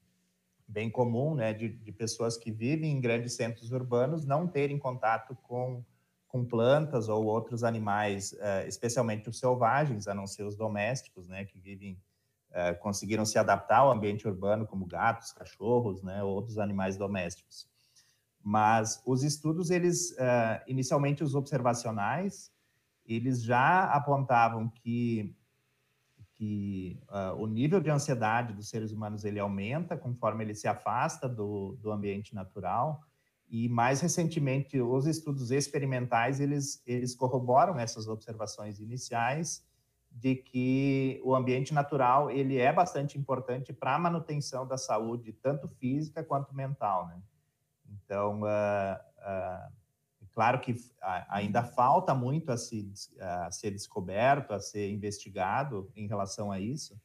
bem 0.68 0.90
comum, 0.90 1.34
né, 1.34 1.52
de, 1.52 1.68
de, 1.68 1.92
pessoas 1.92 2.36
que 2.36 2.50
vivem 2.50 2.92
em 2.92 3.00
grandes 3.00 3.34
centros 3.34 3.70
urbanos 3.70 4.24
não 4.24 4.48
terem 4.48 4.78
contato 4.78 5.36
com, 5.42 5.84
com 6.26 6.44
plantas 6.44 7.08
ou 7.08 7.24
outros 7.24 7.62
animais, 7.62 8.32
uh, 8.32 8.66
especialmente 8.66 9.28
os 9.28 9.38
selvagens, 9.38 10.08
a 10.08 10.14
não 10.14 10.26
ser 10.26 10.42
os 10.42 10.56
domésticos, 10.56 11.28
né, 11.28 11.44
que 11.44 11.58
vivem, 11.58 12.00
uh, 12.50 12.78
conseguiram 12.80 13.24
se 13.24 13.38
adaptar 13.38 13.78
ao 13.78 13.92
ambiente 13.92 14.26
urbano, 14.26 14.66
como 14.66 14.86
gatos, 14.86 15.32
cachorros, 15.32 16.02
né, 16.02 16.22
ou 16.22 16.34
outros 16.34 16.58
animais 16.58 16.96
domésticos. 16.96 17.68
Mas 18.42 19.02
os 19.06 19.22
estudos, 19.22 19.70
eles, 19.70 20.12
uh, 20.12 20.62
inicialmente 20.66 21.22
os 21.22 21.34
observacionais, 21.34 22.52
eles 23.04 23.42
já 23.42 23.84
apontavam 23.84 24.68
que 24.68 25.34
que 26.36 27.00
uh, 27.08 27.34
o 27.40 27.46
nível 27.46 27.80
de 27.80 27.90
ansiedade 27.90 28.52
dos 28.52 28.68
seres 28.68 28.92
humanos 28.92 29.24
ele 29.24 29.38
aumenta 29.38 29.96
conforme 29.96 30.44
ele 30.44 30.54
se 30.54 30.68
afasta 30.68 31.28
do, 31.28 31.76
do 31.80 31.90
ambiente 31.90 32.34
natural. 32.34 33.00
E 33.48 33.68
mais 33.68 34.00
recentemente 34.00 34.80
os 34.80 35.06
estudos 35.06 35.50
experimentais 35.50 36.40
eles 36.40 36.82
eles 36.86 37.14
corroboram 37.14 37.78
essas 37.78 38.06
observações 38.06 38.80
iniciais 38.80 39.64
de 40.10 40.34
que 40.34 41.20
o 41.24 41.34
ambiente 41.34 41.72
natural 41.72 42.30
ele 42.30 42.58
é 42.58 42.72
bastante 42.72 43.18
importante 43.18 43.72
para 43.72 43.94
a 43.94 43.98
manutenção 43.98 44.66
da 44.66 44.76
saúde 44.76 45.32
tanto 45.32 45.68
física 45.68 46.24
quanto 46.24 46.54
mental 46.54 47.06
né? 47.06 47.20
Então 47.88 48.42
uh, 48.42 48.96
uh, 49.20 49.72
Claro 50.36 50.60
que 50.60 50.76
ainda 51.30 51.64
falta 51.64 52.14
muito 52.14 52.52
a, 52.52 52.58
se, 52.58 52.92
a 53.18 53.50
ser 53.50 53.70
descoberto, 53.70 54.52
a 54.52 54.60
ser 54.60 54.90
investigado 54.90 55.90
em 55.96 56.06
relação 56.06 56.52
a 56.52 56.60
isso, 56.60 57.00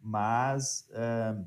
mas 0.00 0.88
uh, 0.90 1.44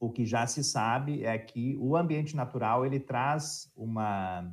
o 0.00 0.10
que 0.10 0.26
já 0.26 0.48
se 0.48 0.64
sabe 0.64 1.24
é 1.24 1.38
que 1.38 1.76
o 1.78 1.96
ambiente 1.96 2.34
natural 2.34 2.84
ele 2.84 2.98
traz 2.98 3.70
uma 3.76 4.52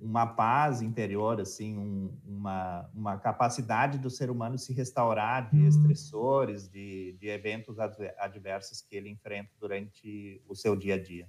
uma 0.00 0.26
paz 0.26 0.80
interior, 0.80 1.38
assim, 1.40 1.76
um, 1.76 2.18
uma, 2.24 2.90
uma 2.94 3.18
capacidade 3.18 3.98
do 3.98 4.10
ser 4.10 4.30
humano 4.30 4.58
se 4.58 4.72
restaurar 4.72 5.50
de 5.50 5.60
uhum. 5.60 5.68
estressores, 5.68 6.66
de, 6.66 7.12
de 7.20 7.28
eventos 7.28 7.78
adversos 7.78 8.80
que 8.80 8.96
ele 8.96 9.10
enfrenta 9.10 9.52
durante 9.60 10.42
o 10.48 10.56
seu 10.56 10.74
dia 10.74 10.94
a 10.94 11.00
dia. 11.00 11.28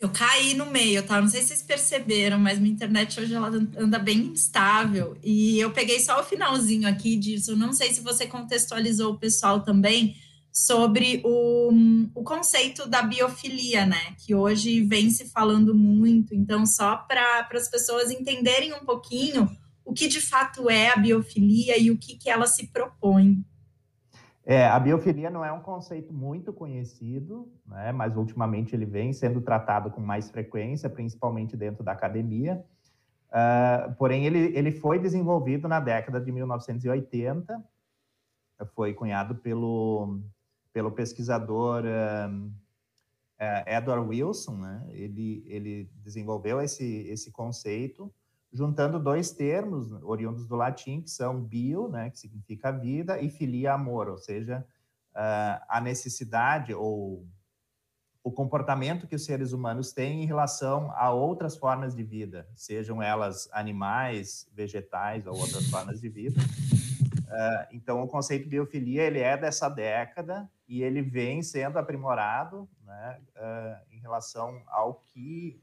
Eu 0.00 0.08
caí 0.10 0.54
no 0.54 0.66
meio, 0.66 1.02
tá? 1.02 1.20
Não 1.20 1.28
sei 1.28 1.40
se 1.40 1.48
vocês 1.48 1.62
perceberam, 1.62 2.38
mas 2.38 2.58
minha 2.58 2.72
internet 2.72 3.18
hoje 3.18 3.34
ela 3.34 3.48
anda 3.76 3.98
bem 3.98 4.18
instável. 4.18 5.16
E 5.24 5.58
eu 5.58 5.72
peguei 5.72 5.98
só 5.98 6.20
o 6.20 6.24
finalzinho 6.24 6.88
aqui 6.88 7.16
disso. 7.16 7.56
Não 7.56 7.72
sei 7.72 7.92
se 7.92 8.00
você 8.00 8.24
contextualizou 8.24 9.12
o 9.12 9.18
pessoal 9.18 9.60
também 9.64 10.16
sobre 10.52 11.20
o, 11.24 11.72
o 12.14 12.22
conceito 12.22 12.88
da 12.88 13.02
biofilia, 13.02 13.86
né? 13.86 14.14
Que 14.18 14.34
hoje 14.34 14.82
vem 14.82 15.10
se 15.10 15.26
falando 15.30 15.74
muito. 15.74 16.32
Então, 16.34 16.64
só 16.64 16.96
para 16.96 17.48
as 17.52 17.68
pessoas 17.68 18.10
entenderem 18.10 18.72
um 18.74 18.84
pouquinho 18.84 19.50
o 19.84 19.92
que 19.92 20.06
de 20.06 20.20
fato 20.20 20.68
é 20.68 20.90
a 20.90 20.96
biofilia 20.96 21.78
e 21.78 21.90
o 21.90 21.96
que, 21.96 22.16
que 22.16 22.28
ela 22.28 22.46
se 22.46 22.66
propõe. 22.68 23.42
É, 24.50 24.66
a 24.66 24.80
biofilia 24.80 25.28
não 25.28 25.44
é 25.44 25.52
um 25.52 25.60
conceito 25.60 26.10
muito 26.10 26.54
conhecido, 26.54 27.52
né, 27.66 27.92
mas 27.92 28.16
ultimamente 28.16 28.74
ele 28.74 28.86
vem 28.86 29.12
sendo 29.12 29.42
tratado 29.42 29.90
com 29.90 30.00
mais 30.00 30.30
frequência, 30.30 30.88
principalmente 30.88 31.54
dentro 31.54 31.84
da 31.84 31.92
academia. 31.92 32.64
Uh, 33.28 33.94
porém, 33.96 34.24
ele, 34.24 34.56
ele 34.56 34.72
foi 34.72 34.98
desenvolvido 34.98 35.68
na 35.68 35.78
década 35.80 36.18
de 36.18 36.32
1980, 36.32 37.62
foi 38.74 38.94
cunhado 38.94 39.34
pelo, 39.34 40.18
pelo 40.72 40.92
pesquisador 40.92 41.84
uh, 41.84 42.46
uh, 42.46 43.62
Edward 43.66 44.08
Wilson, 44.08 44.56
né? 44.56 44.86
ele, 44.92 45.44
ele 45.46 45.90
desenvolveu 46.02 46.58
esse, 46.58 47.06
esse 47.10 47.30
conceito 47.30 48.10
juntando 48.52 48.98
dois 48.98 49.30
termos 49.30 49.92
oriundos 50.02 50.46
do 50.46 50.56
latim, 50.56 51.02
que 51.02 51.10
são 51.10 51.42
bio, 51.42 51.88
né, 51.88 52.10
que 52.10 52.18
significa 52.18 52.70
vida, 52.70 53.20
e 53.20 53.28
filia, 53.28 53.74
amor, 53.74 54.08
ou 54.08 54.18
seja, 54.18 54.64
uh, 55.14 55.64
a 55.68 55.80
necessidade 55.80 56.72
ou 56.74 57.26
o 58.22 58.32
comportamento 58.32 59.06
que 59.06 59.14
os 59.14 59.24
seres 59.24 59.52
humanos 59.52 59.92
têm 59.92 60.22
em 60.22 60.26
relação 60.26 60.90
a 60.92 61.10
outras 61.10 61.56
formas 61.56 61.94
de 61.94 62.02
vida, 62.02 62.46
sejam 62.54 63.02
elas 63.02 63.48
animais, 63.52 64.48
vegetais 64.52 65.26
ou 65.26 65.34
outras 65.36 65.68
formas 65.68 66.00
de 66.00 66.08
vida. 66.08 66.40
Uh, 66.40 67.66
então, 67.72 68.02
o 68.02 68.08
conceito 68.08 68.44
de 68.44 68.50
biofilia 68.50 69.02
ele 69.02 69.20
é 69.20 69.36
dessa 69.36 69.68
década 69.68 70.50
e 70.66 70.82
ele 70.82 71.02
vem 71.02 71.42
sendo 71.42 71.78
aprimorado 71.78 72.68
né, 72.84 73.20
uh, 73.36 73.94
em 73.94 73.98
relação 74.00 74.62
ao 74.66 74.94
que 74.94 75.60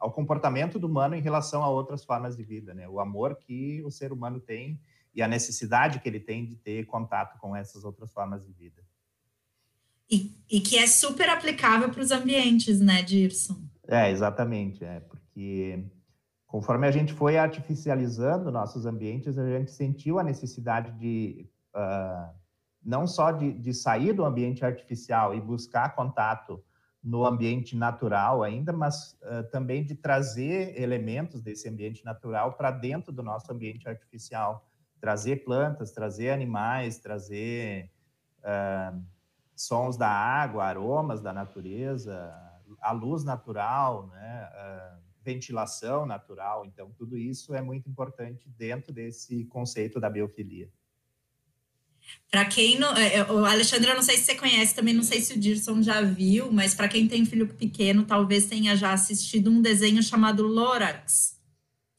ao 0.00 0.10
comportamento 0.10 0.78
do 0.78 0.86
humano 0.86 1.14
em 1.14 1.20
relação 1.20 1.62
a 1.62 1.68
outras 1.68 2.02
formas 2.02 2.34
de 2.34 2.42
vida, 2.42 2.72
né? 2.72 2.88
O 2.88 2.98
amor 2.98 3.36
que 3.36 3.82
o 3.84 3.90
ser 3.90 4.12
humano 4.12 4.40
tem 4.40 4.80
e 5.14 5.20
a 5.20 5.28
necessidade 5.28 6.00
que 6.00 6.08
ele 6.08 6.18
tem 6.18 6.46
de 6.46 6.56
ter 6.56 6.86
contato 6.86 7.38
com 7.38 7.54
essas 7.54 7.84
outras 7.84 8.10
formas 8.10 8.44
de 8.46 8.52
vida. 8.52 8.82
E, 10.10 10.34
e 10.50 10.60
que 10.60 10.78
é 10.78 10.86
super 10.86 11.28
aplicável 11.28 11.90
para 11.90 12.00
os 12.00 12.10
ambientes, 12.10 12.80
né, 12.80 13.02
Dirson? 13.02 13.62
É, 13.86 14.10
exatamente, 14.10 14.84
é, 14.84 15.00
porque 15.00 15.84
conforme 16.46 16.86
a 16.86 16.90
gente 16.90 17.12
foi 17.12 17.36
artificializando 17.36 18.50
nossos 18.50 18.86
ambientes, 18.86 19.38
a 19.38 19.58
gente 19.58 19.70
sentiu 19.70 20.18
a 20.18 20.24
necessidade 20.24 20.90
de 20.98 21.46
uh, 21.76 22.34
não 22.84 23.06
só 23.06 23.30
de, 23.30 23.52
de 23.52 23.72
sair 23.74 24.12
do 24.12 24.24
ambiente 24.24 24.64
artificial 24.64 25.34
e 25.34 25.40
buscar 25.40 25.94
contato 25.94 26.62
no 27.02 27.24
ambiente 27.24 27.74
natural 27.74 28.42
ainda, 28.42 28.72
mas 28.72 29.18
uh, 29.22 29.48
também 29.50 29.84
de 29.84 29.94
trazer 29.94 30.78
elementos 30.80 31.40
desse 31.40 31.68
ambiente 31.68 32.04
natural 32.04 32.54
para 32.54 32.70
dentro 32.70 33.10
do 33.12 33.22
nosso 33.22 33.50
ambiente 33.52 33.88
artificial, 33.88 34.66
trazer 35.00 35.44
plantas, 35.44 35.92
trazer 35.92 36.30
animais, 36.30 36.98
trazer 36.98 37.90
uh, 38.40 39.02
sons 39.56 39.96
da 39.96 40.08
água, 40.08 40.64
aromas 40.64 41.22
da 41.22 41.32
natureza, 41.32 42.32
a 42.80 42.92
luz 42.92 43.24
natural, 43.24 44.06
né, 44.08 44.48
uh, 44.52 45.02
ventilação 45.22 46.04
natural. 46.06 46.64
Então, 46.66 46.90
tudo 46.92 47.16
isso 47.16 47.54
é 47.54 47.62
muito 47.62 47.88
importante 47.88 48.48
dentro 48.50 48.92
desse 48.92 49.44
conceito 49.46 49.98
da 49.98 50.10
biofilia. 50.10 50.70
Para 52.30 52.44
quem 52.44 52.78
não. 52.78 52.96
É, 52.96 53.16
é, 53.16 53.24
o 53.24 53.44
Alexandre, 53.44 53.90
eu 53.90 53.96
não 53.96 54.02
sei 54.02 54.16
se 54.16 54.24
você 54.24 54.34
conhece, 54.36 54.74
também 54.74 54.94
não 54.94 55.02
sei 55.02 55.20
se 55.20 55.34
o 55.34 55.38
Dirson 55.38 55.82
já 55.82 56.00
viu, 56.00 56.52
mas 56.52 56.74
para 56.74 56.88
quem 56.88 57.08
tem 57.08 57.26
filho 57.26 57.48
pequeno, 57.48 58.04
talvez 58.04 58.46
tenha 58.46 58.76
já 58.76 58.92
assistido 58.92 59.50
um 59.50 59.60
desenho 59.60 60.02
chamado 60.02 60.46
Lorax, 60.46 61.36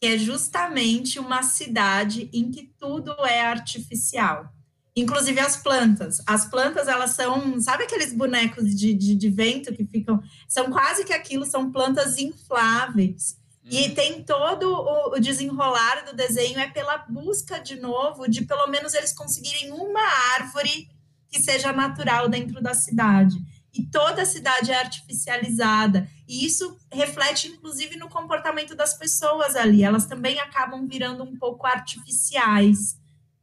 que 0.01 0.07
é 0.07 0.17
justamente 0.17 1.19
uma 1.19 1.43
cidade 1.43 2.29
em 2.31 2.49
que 2.49 2.71
tudo 2.79 3.11
é 3.25 3.41
artificial. 3.41 4.49
Inclusive 4.95 5.39
as 5.39 5.57
plantas. 5.57 6.21
As 6.25 6.45
plantas, 6.45 6.87
elas 6.87 7.11
são, 7.11 7.59
sabe 7.59 7.83
aqueles 7.83 8.13
bonecos 8.13 8.75
de, 8.75 8.93
de, 8.93 9.15
de 9.15 9.29
vento 9.29 9.73
que 9.73 9.85
ficam. 9.85 10.21
São 10.47 10.69
quase 10.69 11.05
que 11.05 11.13
aquilo, 11.13 11.45
são 11.45 11.71
plantas 11.71 12.17
infláveis 12.17 13.40
e 13.63 13.87
uhum. 13.87 13.93
tem 13.93 14.23
todo 14.23 14.73
o, 14.73 15.19
desenrolar 15.19 16.03
do 16.05 16.15
desenho 16.15 16.59
é 16.59 16.67
pela 16.67 16.97
busca 16.97 17.59
de 17.59 17.79
novo 17.79 18.27
de 18.27 18.43
pelo 18.43 18.67
menos 18.67 18.93
eles 18.93 19.13
conseguirem 19.13 19.71
uma 19.71 20.01
árvore 20.35 20.89
que 21.29 21.39
seja 21.41 21.71
natural 21.71 22.27
dentro 22.27 22.61
da 22.61 22.73
cidade. 22.73 23.35
E 23.73 23.83
toda 23.83 24.23
a 24.23 24.25
cidade 24.25 24.69
é 24.69 24.75
artificializada. 24.75 26.05
E 26.27 26.45
isso 26.45 26.77
reflete, 26.91 27.47
inclusive, 27.47 27.95
no 27.95 28.09
comportamento 28.09 28.75
das 28.75 28.93
pessoas 28.97 29.55
ali. 29.55 29.81
Elas 29.81 30.05
também 30.05 30.39
acabam 30.41 30.85
virando 30.85 31.23
um 31.23 31.37
pouco 31.37 31.65
artificiais. 31.65 32.99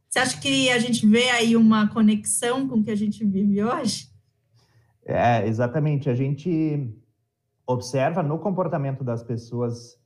Você 0.07 0.19
acha 0.19 0.39
que 0.39 0.69
a 0.69 0.77
gente 0.77 1.07
vê 1.07 1.31
aí 1.31 1.55
uma 1.55 1.87
conexão 1.87 2.67
com 2.67 2.75
o 2.75 2.83
que 2.83 2.91
a 2.91 2.95
gente 2.95 3.25
vive 3.25 3.63
hoje? 3.63 4.07
É, 5.03 5.47
exatamente. 5.47 6.11
A 6.11 6.13
gente 6.13 6.87
observa 7.65 8.21
no 8.21 8.37
comportamento 8.37 9.03
das 9.03 9.23
pessoas 9.23 9.97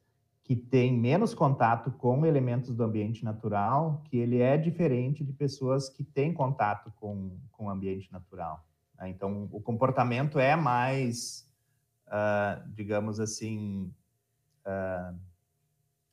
que 0.44 0.56
tem 0.56 0.94
menos 0.94 1.34
contato 1.34 1.90
com 1.92 2.26
elementos 2.26 2.76
do 2.76 2.84
ambiente 2.84 3.24
natural, 3.24 4.02
que 4.06 4.18
ele 4.18 4.42
é 4.42 4.58
diferente 4.58 5.24
de 5.24 5.32
pessoas 5.32 5.88
que 5.88 6.04
têm 6.04 6.34
contato 6.34 6.92
com, 7.00 7.38
com 7.52 7.68
o 7.68 7.70
ambiente 7.70 8.12
natural. 8.12 8.66
Né? 9.00 9.10
Então, 9.10 9.48
o 9.52 9.62
comportamento 9.62 10.38
é 10.38 10.56
mais, 10.56 11.50
uh, 12.08 12.62
digamos 12.74 13.22
assim, 13.22 13.90
uh, 14.66 15.18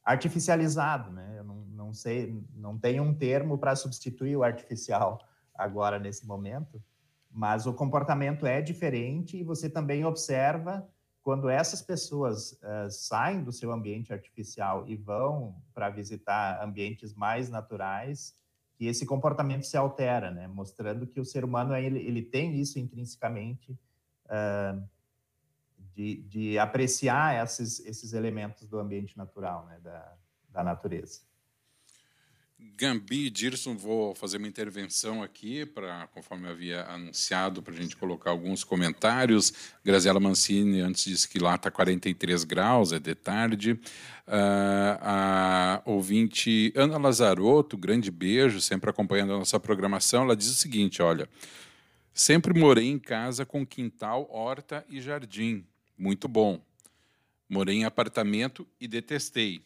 artificializado, 0.05 1.11
né? 1.11 1.35
Eu 1.37 1.45
não, 1.45 1.57
não 1.67 1.93
sei, 1.93 2.41
não 2.55 2.79
tem 2.79 3.01
um 3.01 3.13
termo 3.13 3.59
para 3.59 3.75
substituir 3.75 4.37
o 4.37 4.45
artificial 4.45 5.19
agora 5.55 5.99
nesse 5.99 6.25
momento, 6.25 6.81
mas 7.29 7.67
o 7.67 7.75
comportamento 7.75 8.47
é 8.47 8.61
diferente 8.61 9.37
e 9.37 9.43
você 9.43 9.69
também 9.69 10.05
observa 10.05 10.89
quando 11.31 11.49
essas 11.49 11.81
pessoas 11.81 12.55
uh, 12.55 12.91
saem 12.91 13.45
do 13.45 13.53
seu 13.53 13.71
ambiente 13.71 14.13
artificial 14.13 14.85
e 14.89 14.97
vão 14.97 15.55
para 15.73 15.89
visitar 15.89 16.61
ambientes 16.61 17.15
mais 17.15 17.49
naturais, 17.49 18.37
que 18.75 18.87
esse 18.87 19.07
comportamento 19.07 19.63
se 19.63 19.77
altera, 19.77 20.33
né? 20.33 20.49
Mostrando 20.49 21.07
que 21.07 21.21
o 21.21 21.25
ser 21.25 21.45
humano 21.45 21.73
ele, 21.77 22.01
ele 22.01 22.21
tem 22.21 22.61
isso 22.61 22.81
intrinsecamente 22.81 23.79
uh, 24.27 24.83
de, 25.95 26.17
de 26.23 26.59
apreciar 26.59 27.45
esses, 27.45 27.79
esses 27.87 28.13
elementos 28.13 28.67
do 28.67 28.81
ambiente 28.81 29.17
natural, 29.17 29.67
né? 29.67 29.79
Da, 29.79 30.13
da 30.49 30.65
natureza. 30.65 31.21
Gambi 32.81 33.27
e 33.27 33.31
Dirson, 33.31 33.77
vou 33.77 34.15
fazer 34.15 34.39
uma 34.39 34.49
intervenção 34.49 35.23
aqui, 35.23 35.67
para 35.67 36.07
conforme 36.15 36.49
havia 36.49 36.85
anunciado, 36.85 37.63
para 37.63 37.75
a 37.75 37.77
gente 37.77 37.95
colocar 37.95 38.31
alguns 38.31 38.65
comentários. 38.65 39.53
Graziela 39.85 40.19
Mancini 40.19 40.81
antes 40.81 41.05
disse 41.05 41.29
que 41.29 41.39
lá 41.39 41.57
está 41.57 41.71
43 41.71 42.45
graus, 42.45 42.93
é 42.93 42.99
de 42.99 43.15
tarde. 43.15 43.73
Uh, 43.73 44.97
a 45.01 45.83
ouvinte 45.85 46.73
Ana 46.75 46.97
Lazarotto, 46.97 47.77
grande 47.77 48.11
beijo, 48.11 48.61
sempre 48.61 48.89
acompanhando 48.89 49.35
a 49.35 49.39
nossa 49.39 49.61
programação, 49.61 50.23
ela 50.23 50.37
diz 50.37 50.49
o 50.49 50.55
seguinte: 50.55 51.03
olha, 51.03 51.29
sempre 52.15 52.59
morei 52.59 52.89
em 52.89 52.99
casa 52.99 53.45
com 53.45 53.67
quintal, 53.67 54.27
horta 54.31 54.85
e 54.89 55.01
jardim. 55.01 55.67
Muito 55.99 56.27
bom. 56.27 56.61
Morei 57.49 57.77
em 57.77 57.85
apartamento 57.85 58.67
e 58.81 58.89
detestei 58.89 59.63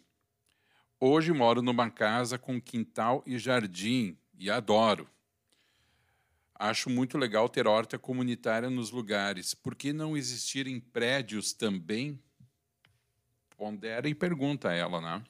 Hoje 1.07 1.35
moro 1.35 1.61
numa 1.61 1.91
casa 1.91 2.39
com 2.39 2.59
quintal 2.59 3.23
e 3.27 3.37
jardim 3.37 4.17
e 4.39 4.49
adoro. 4.49 5.07
Acho 6.55 6.89
muito 6.89 7.19
legal 7.19 7.47
ter 7.47 7.67
horta 7.67 7.99
comunitária 7.99 8.71
nos 8.71 8.91
lugares. 8.91 9.53
Por 9.53 9.75
que 9.75 9.93
não 9.93 10.17
existir 10.17 10.67
em 10.67 10.81
prédios 10.81 11.53
também? 11.53 12.19
Pondera 13.55 14.09
e 14.09 14.15
pergunta 14.15 14.71
a 14.71 14.73
ela, 14.73 14.99
né? 14.99 15.23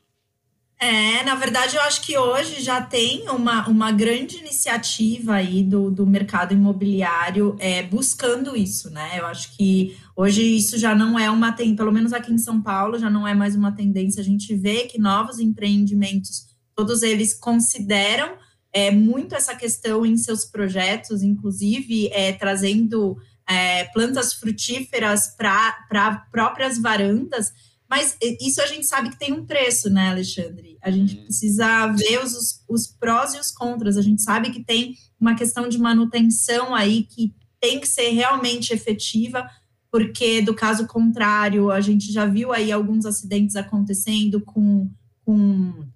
É, 0.79 1.23
na 1.23 1.35
verdade, 1.35 1.77
eu 1.77 1.83
acho 1.83 2.03
que 2.03 2.19
hoje 2.19 2.61
já 2.61 2.83
tem 2.83 3.29
uma, 3.31 3.67
uma 3.69 3.93
grande 3.93 4.39
iniciativa 4.39 5.35
aí 5.35 5.63
do, 5.63 5.91
do 5.91 6.07
mercado 6.07 6.53
imobiliário 6.53 7.57
é, 7.59 7.83
buscando 7.83 8.57
isso, 8.57 8.91
né? 8.91 9.19
Eu 9.19 9.27
acho 9.27 9.57
que 9.57 9.97
hoje 10.17 10.43
isso 10.43 10.77
já 10.77 10.95
não 10.95 11.19
é 11.19 11.31
uma, 11.31 11.53
tem, 11.53 11.75
pelo 11.75 11.93
menos 11.93 12.13
aqui 12.13 12.33
em 12.33 12.39
São 12.39 12.61
Paulo, 12.61 12.99
já 12.99 13.09
não 13.09 13.27
é 13.27 13.35
mais 13.35 13.55
uma 13.55 13.73
tendência. 13.73 14.21
A 14.21 14.25
gente 14.25 14.55
vê 14.55 14.85
que 14.85 14.99
novos 14.99 15.39
empreendimentos, 15.39 16.47
todos 16.75 17.03
eles 17.03 17.33
consideram 17.33 18.37
é, 18.73 18.91
muito 18.91 19.35
essa 19.35 19.55
questão 19.55 20.05
em 20.05 20.17
seus 20.17 20.45
projetos, 20.45 21.23
inclusive 21.23 22.09
é, 22.13 22.33
trazendo 22.33 23.17
é, 23.49 23.85
plantas 23.85 24.35
frutíferas 24.35 25.29
para 25.37 26.27
próprias 26.31 26.79
varandas 26.79 27.53
mas 27.89 28.17
isso 28.41 28.61
a 28.63 28.67
gente 28.67 28.87
sabe 28.87 29.11
que 29.11 29.19
tem 29.19 29.33
um 29.33 29.45
preço, 29.45 29.91
né, 29.91 30.09
Alexandre? 30.09 30.79
A 30.83 30.91
gente 30.91 31.17
uhum. 31.17 31.25
precisa 31.25 31.87
ver 31.89 32.23
os, 32.23 32.65
os 32.69 32.87
prós 32.87 33.35
e 33.35 33.39
os 33.39 33.51
contras. 33.51 33.97
A 33.97 34.03
gente 34.03 34.23
sabe 34.23 34.51
que 34.51 34.65
tem 34.65 34.95
uma 35.21 35.35
questão 35.35 35.69
de 35.69 35.79
manutenção 35.79 36.75
aí 36.75 37.05
que 37.05 37.35
tem 37.61 37.81
que 37.81 37.89
ser 37.89 38.11
realmente 38.11 38.73
efetiva, 38.73 39.49
porque 39.91 40.43
do 40.43 40.55
caso 40.55 40.87
contrário, 40.87 41.71
a 41.71 41.81
gente 41.81 42.13
já 42.13 42.27
viu 42.27 42.53
aí 42.53 42.73
alguns 42.73 43.07
acidentes 43.07 43.57
acontecendo 43.57 44.41
com, 44.41 44.91
com 45.25 45.87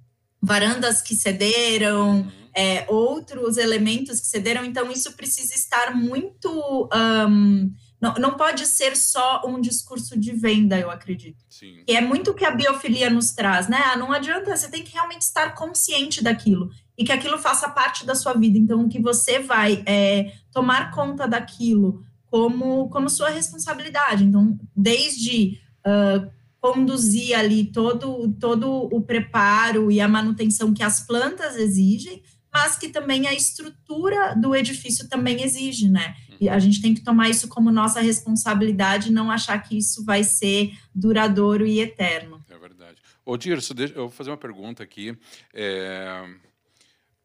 varandas 0.41 1.03
que 1.03 1.15
cederam, 1.15 2.21
uhum. 2.21 2.31
é, 2.55 2.87
outros 2.89 3.57
elementos 3.57 4.21
que 4.21 4.27
cederam, 4.27 4.65
então 4.65 4.91
isso 4.91 5.13
precisa 5.13 5.55
estar 5.55 5.95
muito. 5.95 6.89
Um, 7.29 7.73
não, 8.01 8.15
não 8.15 8.37
pode 8.37 8.65
ser 8.67 8.97
só 8.97 9.43
um 9.45 9.61
discurso 9.61 10.19
de 10.19 10.33
venda, 10.33 10.79
eu 10.79 10.91
acredito. 10.91 11.45
Sim. 11.49 11.83
E 11.87 11.97
é 11.97 12.01
muito 12.01 12.31
o 12.31 12.35
que 12.35 12.45
a 12.45 12.51
biofilia 12.51 13.11
nos 13.11 13.33
traz, 13.33 13.69
né? 13.69 13.79
Ah, 13.87 13.97
não 13.97 14.13
adianta, 14.13 14.57
você 14.57 14.69
tem 14.69 14.85
que 14.85 14.93
realmente 14.93 15.23
estar 15.23 15.55
consciente 15.55 16.23
daquilo 16.23 16.71
e 16.97 17.05
que 17.05 17.13
aquilo 17.13 17.39
faça 17.39 17.69
parte 17.69 18.07
da 18.07 18.15
sua 18.15 18.35
vida. 18.35 18.57
Então, 18.57 18.89
que 18.89 19.01
você 19.01 19.41
vai 19.41 19.83
é, 19.85 20.33
tomar 20.53 20.93
conta 20.93 21.27
daquilo 21.27 22.03
como, 22.27 22.89
como 22.91 23.11
sua 23.11 23.31
responsabilidade. 23.31 24.25
Então, 24.25 24.59
desde 24.77 25.61
uh, 25.81 26.31
conduzir 26.61 27.37
ali 27.37 27.65
todo, 27.65 28.33
todo 28.39 28.89
o 28.93 29.01
preparo 29.01 29.91
e 29.91 30.01
a 30.01 30.09
manutenção 30.09 30.73
que 30.73 30.83
as 30.83 31.01
plantas 31.01 31.57
exigem, 31.57 32.23
mas 32.53 32.77
que 32.77 32.89
também 32.89 33.27
a 33.27 33.35
estrutura 33.35 34.35
do 34.35 34.55
edifício 34.55 35.09
também 35.09 35.43
exige, 35.43 35.89
né? 35.89 36.15
E 36.41 36.49
a 36.49 36.59
gente 36.59 36.81
tem 36.81 36.95
que 36.95 37.03
tomar 37.03 37.29
isso 37.29 37.49
como 37.49 37.71
nossa 37.71 38.01
responsabilidade 38.01 39.13
não 39.13 39.31
achar 39.31 39.59
que 39.59 39.77
isso 39.77 40.05
vai 40.05 40.25
ser 40.25 40.77
duradouro 40.95 41.67
e 41.67 41.81
eterno. 41.81 42.45
É 42.49 42.59
verdade. 42.59 43.01
Ô, 43.25 43.37
Dirce, 43.37 43.75
eu 43.95 44.03
vou 44.03 44.11
fazer 44.11 44.31
uma 44.31 44.37
pergunta 44.37 44.83
aqui. 44.83 45.17
É... 45.53 46.25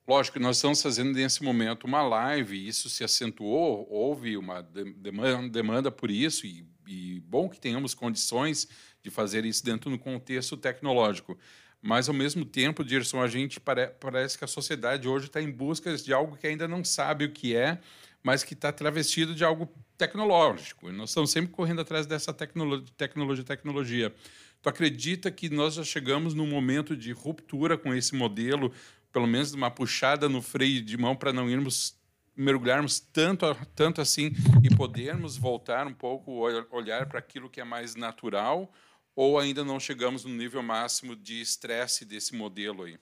Lógico 0.05 0.37
nós 0.37 0.57
estamos 0.57 0.81
fazendo 0.81 1.13
nesse 1.13 1.41
momento 1.41 1.85
uma 1.85 2.01
live, 2.01 2.67
isso 2.67 2.89
se 2.89 3.05
acentuou, 3.05 3.87
houve 3.89 4.35
uma 4.35 4.61
demanda, 4.61 5.47
demanda 5.47 5.91
por 5.91 6.11
isso, 6.11 6.45
e, 6.45 6.67
e 6.85 7.21
bom 7.21 7.47
que 7.47 7.57
tenhamos 7.57 7.93
condições 7.93 8.67
de 9.01 9.09
fazer 9.09 9.45
isso 9.45 9.63
dentro 9.63 9.89
do 9.89 9.97
contexto 9.97 10.57
tecnológico. 10.57 11.37
Mas, 11.81 12.07
ao 12.07 12.15
mesmo 12.15 12.45
tempo, 12.45 12.83
Dirson, 12.83 13.21
a 13.21 13.27
gente 13.27 13.59
pare, 13.59 13.87
parece 13.99 14.37
que 14.37 14.45
a 14.45 14.47
sociedade 14.47 15.05
hoje 15.05 15.27
está 15.27 15.41
em 15.41 15.51
busca 15.51 15.93
de 15.97 16.13
algo 16.13 16.37
que 16.37 16.47
ainda 16.47 16.65
não 16.65 16.81
sabe 16.81 17.25
o 17.25 17.31
que 17.31 17.53
é, 17.53 17.77
mas 18.23 18.43
que 18.43 18.53
está 18.53 18.71
travestido 18.71 19.35
de 19.35 19.43
algo 19.43 19.69
tecnológico. 19.97 20.89
E 20.89 20.93
nós 20.93 21.09
estamos 21.09 21.29
sempre 21.29 21.51
correndo 21.51 21.81
atrás 21.81 22.07
dessa 22.07 22.33
tecnologia, 22.33 22.87
tecnologia, 22.97 23.43
tecnologia. 23.43 24.15
Tu 24.61 24.69
acredita 24.69 25.29
que 25.29 25.49
nós 25.49 25.73
já 25.73 25.83
chegamos 25.83 26.33
num 26.33 26.47
momento 26.47 26.95
de 26.95 27.11
ruptura 27.11 27.77
com 27.77 27.93
esse 27.93 28.15
modelo, 28.15 28.71
pelo 29.11 29.27
menos 29.27 29.51
de 29.51 29.57
uma 29.57 29.69
puxada 29.69 30.29
no 30.29 30.41
freio 30.41 30.81
de 30.81 30.97
mão 30.97 31.15
para 31.15 31.33
não 31.33 31.49
irmos 31.49 32.01
mergulharmos 32.35 32.99
tanto, 32.99 33.45
tanto 33.75 34.01
assim 34.01 34.31
e 34.63 34.75
podermos 34.75 35.37
voltar 35.37 35.85
um 35.85 35.93
pouco 35.93 36.31
olhar 36.71 37.05
para 37.07 37.19
aquilo 37.19 37.49
que 37.49 37.61
é 37.61 37.63
mais 37.63 37.93
natural 37.95 38.71
ou 39.15 39.37
ainda 39.37 39.63
não 39.63 39.79
chegamos 39.79 40.25
no 40.25 40.31
nível 40.31 40.63
máximo 40.63 41.15
de 41.15 41.39
estresse 41.39 42.05
desse 42.05 42.33
modelo 42.33 42.83
aí? 42.83 42.97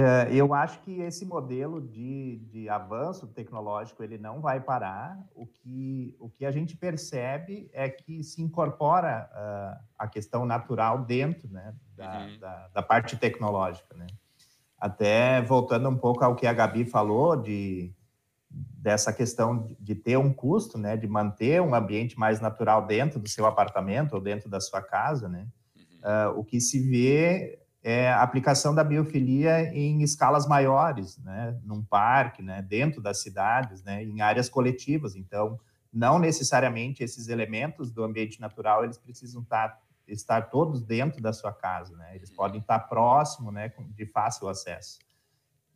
É, 0.00 0.32
eu 0.32 0.54
acho 0.54 0.80
que 0.82 1.00
esse 1.00 1.26
modelo 1.26 1.80
de, 1.80 2.36
de 2.52 2.68
avanço 2.68 3.26
tecnológico 3.26 4.00
ele 4.00 4.16
não 4.16 4.40
vai 4.40 4.60
parar. 4.60 5.18
O 5.34 5.44
que, 5.44 6.14
o 6.20 6.30
que 6.30 6.46
a 6.46 6.52
gente 6.52 6.76
percebe 6.76 7.68
é 7.72 7.88
que 7.88 8.22
se 8.22 8.40
incorpora 8.40 9.28
uh, 9.32 9.84
a 9.98 10.06
questão 10.06 10.46
natural 10.46 11.04
dentro 11.04 11.50
né, 11.50 11.74
da, 11.96 12.20
uhum. 12.20 12.38
da, 12.38 12.68
da, 12.68 12.80
parte 12.80 13.16
tecnológica. 13.16 13.92
Né? 13.96 14.06
Até 14.78 15.42
voltando 15.42 15.88
um 15.88 15.96
pouco 15.96 16.24
ao 16.24 16.36
que 16.36 16.46
a 16.46 16.52
Gabi 16.52 16.84
falou 16.84 17.34
de, 17.34 17.92
dessa 18.48 19.12
questão 19.12 19.58
de, 19.58 19.76
de 19.80 19.96
ter 19.96 20.16
um 20.16 20.32
custo, 20.32 20.78
né, 20.78 20.96
de 20.96 21.08
manter 21.08 21.60
um 21.60 21.74
ambiente 21.74 22.16
mais 22.16 22.40
natural 22.40 22.86
dentro 22.86 23.18
do 23.18 23.28
seu 23.28 23.46
apartamento 23.46 24.12
ou 24.12 24.20
dentro 24.20 24.48
da 24.48 24.60
sua 24.60 24.80
casa, 24.80 25.28
né? 25.28 25.48
Uhum. 25.74 26.36
Uh, 26.36 26.38
o 26.38 26.44
que 26.44 26.60
se 26.60 26.88
vê 26.88 27.58
é 27.82 28.08
a 28.08 28.22
aplicação 28.22 28.74
da 28.74 28.82
biofilia 28.82 29.72
em 29.74 30.02
escalas 30.02 30.46
maiores, 30.46 31.18
né, 31.18 31.58
num 31.64 31.82
parque, 31.82 32.42
né, 32.42 32.60
dentro 32.62 33.00
das 33.00 33.22
cidades, 33.22 33.82
né, 33.82 34.02
em 34.02 34.20
áreas 34.20 34.48
coletivas. 34.48 35.14
Então, 35.14 35.58
não 35.92 36.18
necessariamente 36.18 37.02
esses 37.02 37.28
elementos 37.28 37.90
do 37.90 38.04
ambiente 38.04 38.40
natural 38.40 38.84
eles 38.84 38.98
precisam 38.98 39.42
estar, 39.42 39.68
tá, 39.68 39.80
estar 40.06 40.42
todos 40.50 40.82
dentro 40.82 41.22
da 41.22 41.32
sua 41.32 41.52
casa, 41.52 41.96
né? 41.96 42.14
Eles 42.14 42.30
podem 42.30 42.60
estar 42.60 42.78
próximo, 42.80 43.50
né, 43.50 43.72
de 43.94 44.06
fácil 44.06 44.48
acesso. 44.48 44.98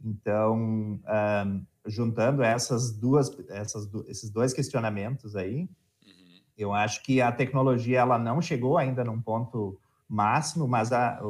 Então, 0.05 0.55
um, 0.57 1.67
juntando 1.87 2.43
essas 2.43 2.93
duas, 2.93 3.31
essas, 3.49 3.89
esses 4.07 4.31
dois 4.31 4.53
questionamentos 4.53 5.37
aí, 5.37 5.61
uhum. 6.05 6.41
eu 6.59 6.73
acho 6.75 7.03
que 7.03 7.21
a 7.21 7.31
tecnologia 7.33 8.01
ela 8.01 8.19
não 8.19 8.43
chegou 8.43 8.77
ainda 8.77 9.05
num 9.05 9.21
ponto 9.21 9.79
máximo, 10.09 10.69
mas 10.69 10.93
a 10.93 11.21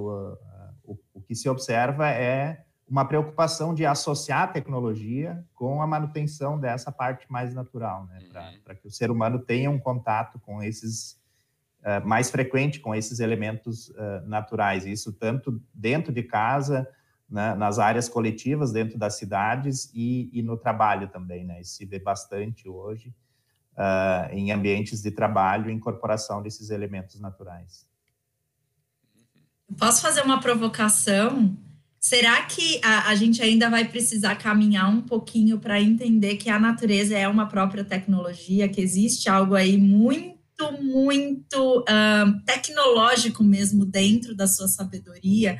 o, 1.15 1.21
que 1.21 1.35
se 1.35 1.49
observa 1.49 2.09
é 2.11 2.65
uma 2.89 3.05
preocupação 3.05 3.75
de 3.75 3.87
associar 3.87 4.43
a 4.43 4.47
tecnologia 4.47 5.45
com 5.55 5.81
a 5.81 5.87
manutenção 5.87 6.59
dessa 6.59 6.93
parte 6.93 7.31
mais 7.31 7.55
natural, 7.55 8.07
né? 8.07 8.19
Para 8.31 8.75
uhum. 8.75 8.81
que 8.81 8.89
o 8.89 8.91
ser 8.91 9.11
humano 9.11 9.39
tenha 9.39 9.71
um 9.71 9.79
contato 9.79 10.39
com 10.41 10.63
esses, 10.63 11.19
uh, 11.81 12.07
mais 12.07 12.31
frequente 12.31 12.81
com 12.81 12.95
esses 12.95 13.21
elementos 13.21 13.89
uh, 13.91 14.27
naturais. 14.27 14.85
Isso 14.85 15.13
tanto 15.13 15.63
dentro 15.73 16.13
de 16.13 16.23
casa, 16.23 16.87
né, 17.31 17.55
nas 17.55 17.79
áreas 17.79 18.11
coletivas, 18.11 18.73
dentro 18.73 18.99
das 18.99 19.17
cidades 19.17 19.91
e, 19.95 20.31
e, 20.33 20.43
no 20.43 20.57
trabalho 20.57 21.09
também, 21.09 21.45
né? 21.45 21.63
Isso 21.63 21.77
se 21.77 21.87
vê 21.87 21.99
bastante 21.99 22.69
hoje 22.69 23.15
uh, 23.73 24.33
em 24.33 24.53
ambientes 24.53 25.01
de 25.01 25.11
trabalho, 25.11 25.71
incorporação 25.71 26.43
desses 26.43 26.69
elementos 26.69 27.19
naturais. 27.19 27.87
Posso 29.79 30.03
fazer 30.03 30.23
uma 30.23 30.41
provocação? 30.41 31.57
Será 31.99 32.43
que 32.43 32.81
a, 32.83 33.09
a 33.11 33.15
gente 33.15 33.41
ainda 33.43 33.71
vai 33.71 33.87
precisar 33.87 34.35
caminhar 34.37 34.91
um 34.91 35.01
pouquinho 35.01 35.59
para 35.59 35.81
entender 35.81 36.37
que 36.37 36.51
a 36.51 36.59
natureza 36.59 37.17
é 37.17 37.29
uma 37.29 37.47
própria 37.47 37.85
tecnologia, 37.85 38.69
que 38.69 38.81
existe 38.81 39.29
algo 39.29 39.55
aí 39.55 39.77
muito, 39.77 40.37
muito 40.81 41.81
uh, 41.81 42.41
tecnológico 42.45 43.45
mesmo 43.45 43.85
dentro 43.85 44.35
da 44.35 44.47
sua 44.47 44.69
sabedoria? 44.69 45.59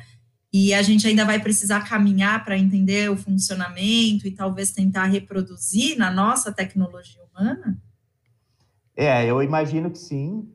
e 0.53 0.71
a 0.71 0.83
gente 0.83 1.07
ainda 1.07 1.25
vai 1.25 1.39
precisar 1.39 1.89
caminhar 1.89 2.45
para 2.45 2.55
entender 2.55 3.09
o 3.09 3.17
funcionamento 3.17 4.27
e 4.27 4.31
talvez 4.31 4.71
tentar 4.71 5.05
reproduzir 5.05 5.97
na 5.97 6.11
nossa 6.11 6.51
tecnologia 6.51 7.19
humana? 7.23 7.81
É, 8.95 9.25
eu 9.25 9.41
imagino 9.41 9.89
que 9.89 9.97
sim. 9.97 10.47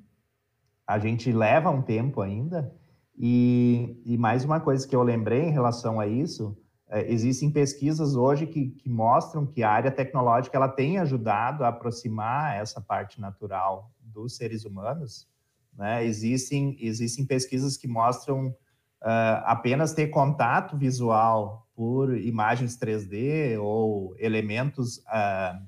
A 0.86 1.00
gente 1.00 1.32
leva 1.32 1.68
um 1.68 1.82
tempo 1.82 2.20
ainda. 2.20 2.72
E, 3.20 4.00
e 4.04 4.16
mais 4.16 4.44
uma 4.44 4.60
coisa 4.60 4.86
que 4.86 4.94
eu 4.94 5.02
lembrei 5.02 5.42
em 5.42 5.50
relação 5.50 5.98
a 5.98 6.06
isso, 6.06 6.56
é, 6.88 7.12
existem 7.12 7.50
pesquisas 7.50 8.14
hoje 8.14 8.46
que, 8.46 8.70
que 8.70 8.88
mostram 8.88 9.44
que 9.44 9.62
a 9.62 9.70
área 9.70 9.90
tecnológica 9.90 10.56
ela 10.56 10.68
tem 10.68 10.98
ajudado 10.98 11.64
a 11.64 11.68
aproximar 11.68 12.56
essa 12.56 12.80
parte 12.80 13.20
natural 13.20 13.90
dos 14.00 14.36
seres 14.36 14.64
humanos. 14.64 15.28
Né? 15.76 16.04
Existem, 16.04 16.76
existem 16.80 17.26
pesquisas 17.26 17.76
que 17.76 17.88
mostram 17.88 18.48
uh, 18.48 19.42
apenas 19.44 19.92
ter 19.92 20.06
contato 20.08 20.76
visual 20.76 21.66
por 21.74 22.16
imagens 22.16 22.78
3D 22.78 23.60
ou 23.60 24.14
elementos 24.16 24.98
uh, 24.98 25.60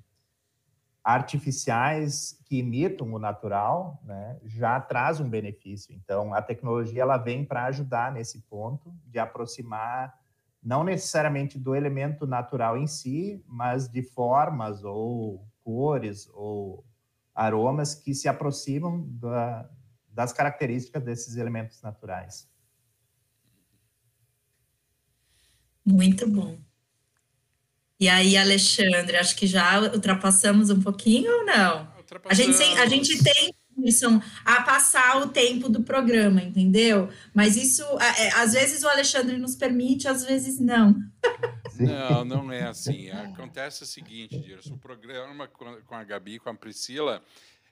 artificiais 1.02 2.38
que 2.44 2.58
imitam 2.58 3.12
o 3.12 3.18
natural, 3.18 4.00
né, 4.04 4.38
já 4.44 4.78
traz 4.80 5.18
um 5.20 5.28
benefício. 5.28 5.94
Então, 5.94 6.34
a 6.34 6.42
tecnologia 6.42 7.02
ela 7.02 7.16
vem 7.16 7.44
para 7.44 7.64
ajudar 7.66 8.12
nesse 8.12 8.42
ponto 8.42 8.94
de 9.06 9.18
aproximar 9.18 10.14
não 10.62 10.84
necessariamente 10.84 11.58
do 11.58 11.74
elemento 11.74 12.26
natural 12.26 12.76
em 12.76 12.86
si, 12.86 13.42
mas 13.46 13.88
de 13.88 14.02
formas 14.02 14.84
ou 14.84 15.46
cores 15.64 16.28
ou 16.34 16.84
aromas 17.34 17.94
que 17.94 18.14
se 18.14 18.28
aproximam 18.28 19.06
da, 19.08 19.70
das 20.08 20.32
características 20.32 21.02
desses 21.02 21.36
elementos 21.36 21.80
naturais. 21.80 22.48
Muito 25.84 26.28
bom. 26.30 26.58
E 28.00 28.08
aí, 28.08 28.34
Alexandre, 28.34 29.18
acho 29.18 29.36
que 29.36 29.46
já 29.46 29.78
ultrapassamos 29.92 30.70
um 30.70 30.80
pouquinho 30.80 31.30
ou 31.30 31.44
não? 31.44 31.86
A 32.24 32.34
gente, 32.34 32.62
a 32.62 32.86
gente 32.86 33.22
tem 33.22 33.54
permissão 33.74 34.22
a 34.44 34.62
passar 34.62 35.18
o 35.18 35.28
tempo 35.28 35.68
do 35.68 35.82
programa, 35.82 36.42
entendeu? 36.42 37.10
Mas 37.34 37.56
isso, 37.56 37.82
é, 37.98 38.28
às 38.34 38.52
vezes 38.52 38.82
o 38.82 38.88
Alexandre 38.88 39.36
nos 39.36 39.54
permite, 39.54 40.08
às 40.08 40.24
vezes 40.24 40.58
não. 40.58 40.94
Não, 41.78 42.24
não 42.24 42.52
é 42.52 42.62
assim. 42.68 43.10
Acontece 43.10 43.82
o 43.82 43.86
seguinte, 43.86 44.38
Dirce, 44.38 44.72
o 44.72 44.78
programa 44.78 45.46
com 45.48 45.94
a 45.94 46.02
Gabi, 46.02 46.38
com 46.38 46.48
a 46.48 46.54
Priscila, 46.54 47.22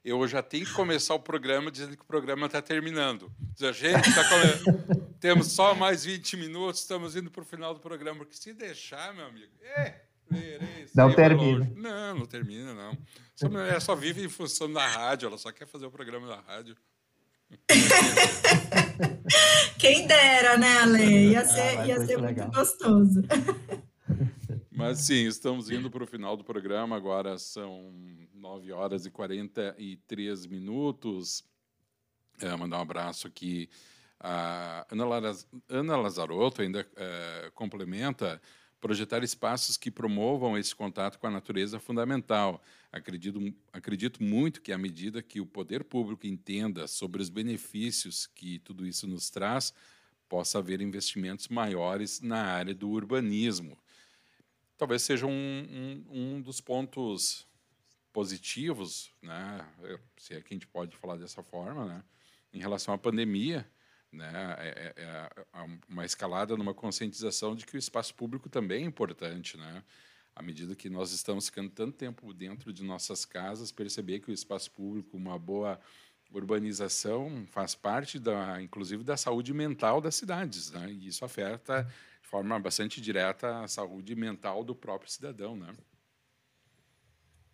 eu 0.04 0.26
já 0.26 0.42
tenho 0.42 0.64
que 0.64 0.72
começar 0.72 1.14
o 1.14 1.20
programa 1.20 1.70
dizendo 1.70 1.96
que 1.96 2.02
o 2.02 2.06
programa 2.06 2.46
está 2.46 2.62
terminando. 2.62 3.30
Dizer, 3.54 3.74
gente, 3.74 4.14
tá 4.14 4.28
come... 4.28 5.08
temos 5.20 5.52
só 5.52 5.74
mais 5.74 6.04
20 6.04 6.36
minutos, 6.36 6.80
estamos 6.80 7.16
indo 7.16 7.30
para 7.30 7.42
o 7.42 7.46
final 7.46 7.74
do 7.74 7.80
programa, 7.80 8.20
porque 8.20 8.36
se 8.36 8.52
deixar, 8.52 9.12
meu 9.14 9.26
amigo, 9.26 9.52
é, 9.76 10.07
não 10.94 11.14
termina. 11.14 11.72
Não, 11.76 12.18
não 12.18 12.26
termina, 12.26 12.74
não. 12.74 12.98
Essa 13.34 13.48
mulher 13.48 13.80
só 13.80 13.94
vive 13.94 14.24
em 14.24 14.28
função 14.28 14.72
da 14.72 14.86
rádio, 14.86 15.26
ela 15.26 15.38
só 15.38 15.52
quer 15.52 15.66
fazer 15.66 15.86
o 15.86 15.90
programa 15.90 16.26
da 16.26 16.40
rádio. 16.40 16.76
Quem 19.78 20.06
dera, 20.06 20.58
né, 20.58 20.78
Ale? 20.78 21.30
Ia 21.30 21.44
ser, 21.44 21.78
ah, 21.78 21.86
ia 21.86 21.96
ser 22.04 22.18
muito 22.18 22.28
legal. 22.28 22.50
gostoso. 22.50 23.22
Mas 24.70 24.98
sim, 25.00 25.26
estamos 25.26 25.70
indo 25.70 25.90
para 25.90 26.04
o 26.04 26.06
final 26.06 26.36
do 26.36 26.44
programa. 26.44 26.96
Agora 26.96 27.38
são 27.38 27.92
9 28.34 28.72
horas 28.72 29.06
e 29.06 29.10
43 29.10 30.46
minutos. 30.46 31.42
É, 32.40 32.54
mandar 32.56 32.78
um 32.78 32.82
abraço 32.82 33.26
aqui. 33.26 33.68
A. 34.20 34.86
Ana 35.68 35.96
Lazarotto 35.96 36.62
ainda 36.62 36.86
é, 36.96 37.50
complementa 37.54 38.40
Projetar 38.80 39.24
espaços 39.24 39.76
que 39.76 39.90
promovam 39.90 40.56
esse 40.56 40.74
contato 40.74 41.18
com 41.18 41.26
a 41.26 41.30
natureza 41.30 41.78
é 41.78 41.80
fundamental. 41.80 42.62
Acredito, 42.92 43.52
acredito 43.72 44.22
muito 44.22 44.62
que, 44.62 44.72
à 44.72 44.78
medida 44.78 45.20
que 45.20 45.40
o 45.40 45.46
poder 45.46 45.82
público 45.82 46.26
entenda 46.26 46.86
sobre 46.86 47.20
os 47.20 47.28
benefícios 47.28 48.26
que 48.26 48.60
tudo 48.60 48.86
isso 48.86 49.06
nos 49.08 49.30
traz, 49.30 49.74
possa 50.28 50.58
haver 50.58 50.80
investimentos 50.80 51.48
maiores 51.48 52.20
na 52.20 52.44
área 52.44 52.74
do 52.74 52.88
urbanismo. 52.88 53.76
Talvez 54.76 55.02
seja 55.02 55.26
um, 55.26 55.32
um, 55.32 56.36
um 56.36 56.40
dos 56.40 56.60
pontos 56.60 57.48
positivos, 58.12 59.10
né, 59.20 59.66
se 60.16 60.34
é 60.34 60.40
que 60.40 60.54
a 60.54 60.54
gente 60.54 60.66
pode 60.66 60.96
falar 60.96 61.16
dessa 61.16 61.42
forma, 61.42 61.84
né, 61.84 62.04
em 62.52 62.58
relação 62.58 62.94
à 62.94 62.98
pandemia, 62.98 63.68
né? 64.12 64.56
É, 64.58 64.94
é, 64.96 65.02
é, 65.04 65.78
uma 65.88 66.04
escalada 66.04 66.56
numa 66.56 66.74
conscientização 66.74 67.54
de 67.54 67.66
que 67.66 67.76
o 67.76 67.78
espaço 67.78 68.14
público 68.14 68.48
também 68.48 68.84
é 68.84 68.86
importante, 68.86 69.56
né? 69.56 69.82
À 70.34 70.42
medida 70.42 70.74
que 70.74 70.88
nós 70.88 71.12
estamos 71.12 71.46
ficando 71.46 71.70
tanto 71.70 71.96
tempo 71.96 72.32
dentro 72.32 72.72
de 72.72 72.84
nossas 72.84 73.24
casas, 73.24 73.72
perceber 73.72 74.20
que 74.20 74.30
o 74.30 74.34
espaço 74.34 74.70
público, 74.70 75.16
uma 75.16 75.38
boa 75.38 75.80
urbanização, 76.32 77.46
faz 77.50 77.74
parte 77.74 78.18
da, 78.18 78.60
inclusive, 78.62 79.02
da 79.02 79.16
saúde 79.16 79.52
mental 79.52 80.00
das 80.00 80.14
cidades, 80.14 80.70
né? 80.70 80.90
E 80.90 81.08
isso 81.08 81.24
afeta 81.24 81.84
de 82.22 82.28
forma 82.28 82.58
bastante 82.60 83.00
direta 83.00 83.60
a 83.60 83.68
saúde 83.68 84.14
mental 84.14 84.62
do 84.62 84.74
próprio 84.74 85.10
cidadão, 85.10 85.56
né? 85.56 85.74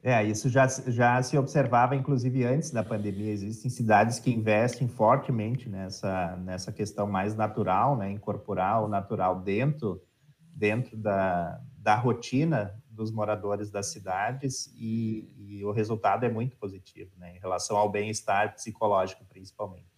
É, 0.07 0.23
isso 0.23 0.51
já, 0.51 0.67
já 0.69 1.23
se 1.23 1.35
observava, 1.39 1.97
inclusive, 1.97 2.45
antes 2.45 2.71
da 2.71 2.85
pandemia. 2.85 3.33
Existem 3.33 3.71
cidades 3.71 4.19
que 4.19 4.31
investem 4.31 4.87
fortemente 4.87 5.67
nessa, 5.67 6.37
nessa 6.37 6.71
questão 6.71 7.07
mais 7.07 7.35
natural, 7.35 7.97
né? 7.97 8.11
incorporar 8.11 8.85
o 8.85 8.89
natural 8.89 9.41
dentro, 9.41 10.05
dentro 10.55 10.95
da, 10.95 11.59
da 11.79 11.95
rotina 11.95 12.79
dos 12.91 13.11
moradores 13.11 13.71
das 13.71 13.87
cidades 13.87 14.71
e, 14.77 15.27
e 15.39 15.65
o 15.65 15.73
resultado 15.73 16.27
é 16.27 16.29
muito 16.29 16.55
positivo, 16.59 17.11
né? 17.17 17.35
em 17.35 17.41
relação 17.41 17.75
ao 17.75 17.91
bem-estar 17.91 18.55
psicológico, 18.55 19.25
principalmente. 19.25 19.95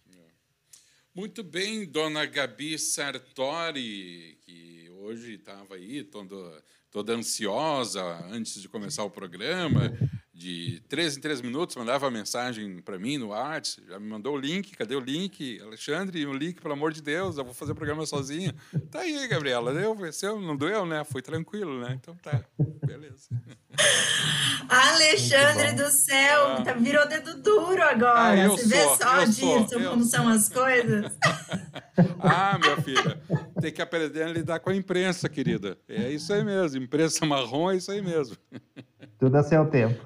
Muito 1.13 1.43
bem, 1.43 1.83
dona 1.83 2.27
Gabi 2.27 2.77
Sartori, 2.77 4.37
que 4.45 4.87
hoje 4.91 5.33
estava 5.33 5.73
aí, 5.73 6.03
toda 6.03 6.63
toda 6.97 7.13
ansiosa 7.13 8.01
antes 8.31 8.59
de 8.59 8.67
começar 8.67 9.03
o 9.03 9.09
programa, 9.11 9.95
de 10.33 10.81
três 10.89 11.15
em 11.15 11.21
três 11.21 11.41
minutos, 11.41 11.75
mandava 11.75 12.09
mensagem 12.09 12.79
para 12.81 12.97
mim 12.97 13.19
no 13.19 13.27
WhatsApp, 13.27 13.87
já 13.87 13.99
me 13.99 14.07
mandou 14.07 14.33
o 14.33 14.39
link, 14.39 14.75
cadê 14.75 14.95
o 14.95 14.99
link? 14.99 15.61
Alexandre, 15.61 16.25
o 16.25 16.33
link, 16.33 16.59
pelo 16.59 16.73
amor 16.73 16.91
de 16.91 17.03
Deus, 17.03 17.37
eu 17.37 17.45
vou 17.45 17.53
fazer 17.53 17.73
o 17.73 17.75
programa 17.75 18.03
sozinha. 18.07 18.55
Tá 18.89 19.01
aí, 19.01 19.27
Gabriela, 19.27 19.71
deu, 19.75 19.93
venceu, 19.93 20.41
não 20.41 20.57
doeu, 20.57 20.87
né? 20.87 21.03
Foi 21.03 21.21
tranquilo, 21.21 21.79
né? 21.81 21.99
Então 22.01 22.15
tá, 22.15 22.43
beleza. 22.83 23.29
Alexandre 24.67 25.73
do 25.73 25.89
céu, 25.91 26.47
ah. 26.47 26.61
tá, 26.63 26.73
virou 26.73 27.07
dedo 27.07 27.41
duro 27.43 27.83
agora. 27.83 28.43
Ah, 28.43 28.47
Você 28.49 28.63
sou, 28.63 28.69
vê 28.69 29.03
só, 29.03 29.23
Dirson, 29.23 29.89
como 29.89 30.03
são 30.03 30.27
as 30.27 30.49
coisas? 30.49 31.15
ah, 32.19 32.57
minha 32.59 32.81
filha, 32.81 33.16
tem 33.59 33.71
que 33.71 33.81
aprender 33.81 34.23
a 34.23 34.29
lidar 34.29 34.59
com 34.59 34.69
a 34.69 34.75
imprensa, 34.75 35.27
querida. 35.27 35.77
É 35.87 36.09
isso 36.11 36.31
aí 36.33 36.43
mesmo, 36.43 36.83
imprensa 36.83 37.25
marrom 37.25 37.71
é 37.71 37.77
isso 37.77 37.91
aí 37.91 38.01
mesmo. 38.01 38.37
Tudo 39.19 39.35
a 39.35 39.43
seu 39.43 39.65
tempo. 39.65 40.05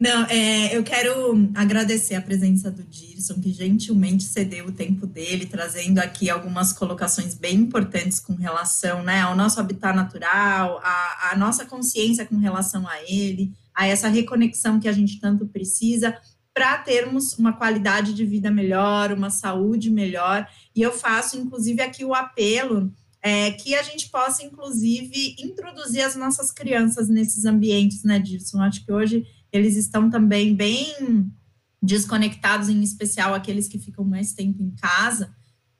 Não, 0.00 0.26
é, 0.26 0.76
eu 0.76 0.84
quero 0.84 1.50
agradecer 1.56 2.14
a 2.14 2.22
presença 2.22 2.70
do 2.70 2.84
Dirson, 2.84 3.40
que 3.40 3.52
gentilmente 3.52 4.22
cedeu 4.22 4.66
o 4.66 4.72
tempo 4.72 5.08
dele, 5.08 5.44
trazendo 5.44 5.98
aqui 5.98 6.30
algumas 6.30 6.72
colocações 6.72 7.34
bem 7.34 7.56
importantes 7.56 8.20
com 8.20 8.34
relação 8.34 9.02
né, 9.02 9.22
ao 9.22 9.34
nosso 9.34 9.58
habitat 9.58 9.96
natural, 9.96 10.80
a, 10.84 11.32
a 11.32 11.36
nossa 11.36 11.66
consciência 11.66 12.24
com 12.24 12.36
relação 12.36 12.86
a 12.86 13.02
ele, 13.08 13.52
a 13.74 13.88
essa 13.88 14.06
reconexão 14.06 14.78
que 14.78 14.88
a 14.88 14.92
gente 14.92 15.20
tanto 15.20 15.46
precisa 15.46 16.16
para 16.58 16.76
termos 16.78 17.38
uma 17.38 17.52
qualidade 17.52 18.12
de 18.12 18.26
vida 18.26 18.50
melhor, 18.50 19.12
uma 19.12 19.30
saúde 19.30 19.92
melhor. 19.92 20.44
E 20.74 20.82
eu 20.82 20.92
faço, 20.92 21.38
inclusive, 21.38 21.80
aqui 21.80 22.04
o 22.04 22.12
apelo 22.12 22.92
é, 23.22 23.52
que 23.52 23.76
a 23.76 23.82
gente 23.84 24.08
possa, 24.08 24.42
inclusive, 24.42 25.36
introduzir 25.38 26.02
as 26.02 26.16
nossas 26.16 26.50
crianças 26.50 27.08
nesses 27.08 27.44
ambientes, 27.44 28.02
né, 28.02 28.18
Dirson? 28.18 28.60
Acho 28.60 28.84
que 28.84 28.90
hoje 28.92 29.24
eles 29.52 29.76
estão 29.76 30.10
também 30.10 30.52
bem 30.52 31.32
desconectados, 31.80 32.68
em 32.68 32.82
especial 32.82 33.34
aqueles 33.34 33.68
que 33.68 33.78
ficam 33.78 34.04
mais 34.04 34.32
tempo 34.32 34.60
em 34.60 34.72
casa, 34.72 35.32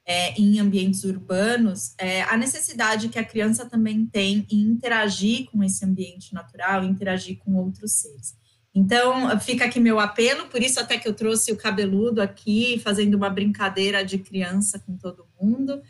é, 0.05 0.39
em 0.39 0.61
ambientes 0.61 1.03
urbanos, 1.03 1.93
é, 1.97 2.21
a 2.21 2.37
necessidade 2.37 3.09
que 3.09 3.19
a 3.19 3.25
criança 3.25 3.65
também 3.65 4.05
tem 4.05 4.47
em 4.49 4.61
interagir 4.61 5.45
com 5.51 5.61
esse 5.61 5.83
ambiente 5.83 6.33
natural, 6.33 6.85
interagir 6.85 7.37
com 7.39 7.55
outros 7.55 7.91
seres. 7.91 8.33
Então, 8.73 9.37
fica 9.39 9.65
aqui 9.65 9.79
meu 9.79 9.99
apelo, 9.99 10.47
por 10.47 10.61
isso 10.61 10.79
até 10.79 10.97
que 10.97 11.07
eu 11.07 11.13
trouxe 11.13 11.51
o 11.51 11.57
cabeludo 11.57 12.21
aqui, 12.21 12.79
fazendo 12.83 13.15
uma 13.15 13.29
brincadeira 13.29 14.05
de 14.05 14.17
criança 14.19 14.79
com 14.79 14.95
todo 14.95 15.25
mundo. 15.39 15.81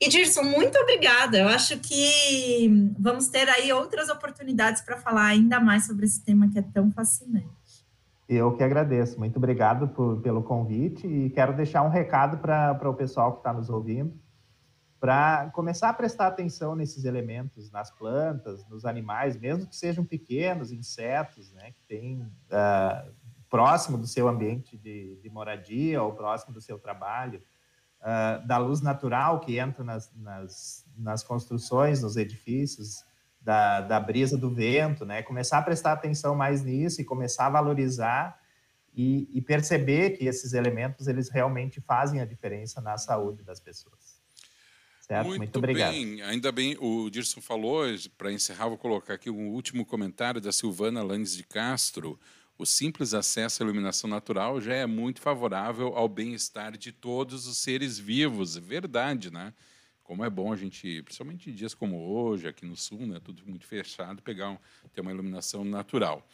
E 0.00 0.08
Dirson, 0.08 0.42
muito 0.42 0.78
obrigada. 0.78 1.38
Eu 1.38 1.48
acho 1.48 1.78
que 1.78 2.92
vamos 2.98 3.28
ter 3.28 3.48
aí 3.48 3.70
outras 3.70 4.08
oportunidades 4.08 4.80
para 4.80 4.96
falar 4.96 5.26
ainda 5.26 5.60
mais 5.60 5.86
sobre 5.86 6.06
esse 6.06 6.24
tema 6.24 6.48
que 6.48 6.58
é 6.58 6.62
tão 6.62 6.90
fascinante. 6.90 7.46
Eu 8.26 8.56
que 8.56 8.62
agradeço. 8.62 9.18
Muito 9.18 9.36
obrigado 9.36 9.88
por, 9.88 10.22
pelo 10.22 10.42
convite 10.42 11.06
e 11.06 11.28
quero 11.30 11.54
deixar 11.54 11.82
um 11.82 11.90
recado 11.90 12.38
para 12.38 12.88
o 12.88 12.94
pessoal 12.94 13.32
que 13.32 13.38
está 13.40 13.52
nos 13.52 13.68
ouvindo, 13.68 14.14
para 15.00 15.48
começar 15.54 15.88
a 15.88 15.94
prestar 15.94 16.26
atenção 16.26 16.76
nesses 16.76 17.04
elementos, 17.04 17.70
nas 17.70 17.90
plantas, 17.90 18.68
nos 18.68 18.84
animais, 18.84 19.34
mesmo 19.34 19.66
que 19.66 19.74
sejam 19.74 20.04
pequenos, 20.04 20.70
insetos, 20.70 21.50
né, 21.52 21.72
que 21.72 21.82
tem 21.88 22.20
uh, 22.20 23.10
próximo 23.48 23.96
do 23.96 24.06
seu 24.06 24.28
ambiente 24.28 24.76
de, 24.76 25.16
de, 25.16 25.30
moradia 25.30 26.02
ou 26.02 26.12
próximo 26.12 26.52
do 26.52 26.60
seu 26.60 26.78
trabalho, 26.78 27.42
uh, 28.02 28.46
da 28.46 28.58
luz 28.58 28.82
natural 28.82 29.40
que 29.40 29.58
entra 29.58 29.82
nas, 29.82 30.14
nas, 30.14 30.86
nas 30.94 31.22
construções, 31.22 32.02
nos 32.02 32.18
edifícios, 32.18 33.02
da, 33.40 33.80
da 33.80 33.98
brisa 33.98 34.36
do 34.36 34.54
vento, 34.54 35.06
né? 35.06 35.22
Começar 35.22 35.58
a 35.58 35.62
prestar 35.62 35.92
atenção 35.92 36.34
mais 36.34 36.62
nisso 36.62 37.00
e 37.00 37.04
começar 37.04 37.46
a 37.46 37.50
valorizar 37.50 38.38
e, 38.92 39.30
e, 39.32 39.40
perceber 39.40 40.10
que 40.10 40.26
esses 40.26 40.52
elementos 40.52 41.06
eles 41.08 41.30
realmente 41.30 41.80
fazem 41.80 42.20
a 42.20 42.26
diferença 42.26 42.82
na 42.82 42.98
saúde 42.98 43.42
das 43.42 43.58
pessoas. 43.58 44.09
Certo? 45.10 45.26
Muito, 45.26 45.40
Muito 45.40 45.56
obrigado. 45.56 45.90
Bem. 45.90 46.22
Ainda 46.22 46.52
bem, 46.52 46.76
o 46.78 47.10
Dirson 47.10 47.40
falou, 47.40 47.84
para 48.16 48.30
encerrar, 48.30 48.68
vou 48.68 48.78
colocar 48.78 49.14
aqui 49.14 49.28
um 49.28 49.48
último 49.48 49.84
comentário 49.84 50.40
da 50.40 50.52
Silvana 50.52 51.02
Landes 51.02 51.36
de 51.36 51.42
Castro. 51.42 52.16
O 52.56 52.64
simples 52.64 53.12
acesso 53.12 53.60
à 53.60 53.66
iluminação 53.66 54.08
natural 54.08 54.60
já 54.60 54.72
é 54.72 54.86
muito 54.86 55.20
favorável 55.20 55.96
ao 55.96 56.08
bem-estar 56.08 56.78
de 56.78 56.92
todos 56.92 57.48
os 57.48 57.58
seres 57.58 57.98
vivos. 57.98 58.56
É 58.56 58.60
verdade, 58.60 59.32
né? 59.32 59.52
Como 60.04 60.24
é 60.24 60.30
bom 60.30 60.52
a 60.52 60.56
gente, 60.56 61.02
principalmente 61.02 61.50
em 61.50 61.54
dias 61.54 61.74
como 61.74 62.08
hoje, 62.08 62.46
aqui 62.46 62.64
no 62.64 62.76
sul, 62.76 63.04
né, 63.04 63.18
tudo 63.18 63.42
muito 63.44 63.66
fechado, 63.66 64.22
pegar 64.22 64.50
um, 64.50 64.58
ter 64.94 65.00
uma 65.00 65.10
iluminação 65.10 65.64
natural. 65.64 66.24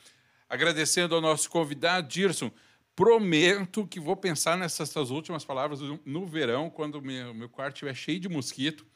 Agradecendo 0.51 1.15
ao 1.15 1.23
nosso 1.23 1.49
convidado, 1.49 2.09
Dirson, 2.09 2.51
prometo 2.97 3.87
que 3.87 4.01
vou 4.01 4.17
pensar 4.17 4.57
nessas 4.57 5.11
últimas 5.11 5.45
palavras 5.45 5.81
no 6.05 6.27
verão, 6.27 6.71
quando 6.71 7.03
meu, 7.03 7.35
meu 7.35 7.49
quarto 7.49 7.75
estiver 7.75 7.95
cheio 7.95 8.19
de 8.19 8.29
mosquito. 8.29 8.87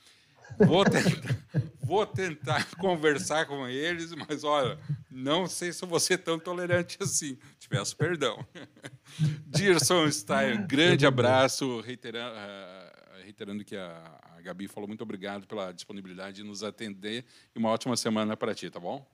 Vou 0.58 0.84
tentar, 0.84 1.36
vou 1.80 2.06
tentar 2.06 2.70
conversar 2.76 3.46
com 3.46 3.68
eles, 3.68 4.12
mas 4.12 4.42
olha, 4.42 4.78
não 5.10 5.46
sei 5.46 5.72
se 5.72 5.84
vou 5.84 6.00
ser 6.00 6.18
tão 6.18 6.38
tolerante 6.38 6.98
assim. 7.00 7.38
Te 7.58 7.68
peço 7.68 7.96
perdão. 7.96 8.44
Dirson 9.46 10.10
Stein, 10.10 10.66
grande 10.66 11.06
abraço, 11.06 11.80
reiterando, 11.80 12.34
uh, 12.34 13.22
reiterando 13.22 13.64
que 13.64 13.76
a, 13.76 14.18
a 14.36 14.40
Gabi 14.40 14.66
falou 14.66 14.88
muito 14.88 15.02
obrigado 15.02 15.46
pela 15.46 15.72
disponibilidade 15.72 16.36
de 16.36 16.42
nos 16.42 16.64
atender 16.64 17.24
e 17.54 17.58
uma 17.58 17.68
ótima 17.68 17.96
semana 17.96 18.36
para 18.36 18.54
ti, 18.54 18.70
tá 18.70 18.80
bom? 18.80 19.06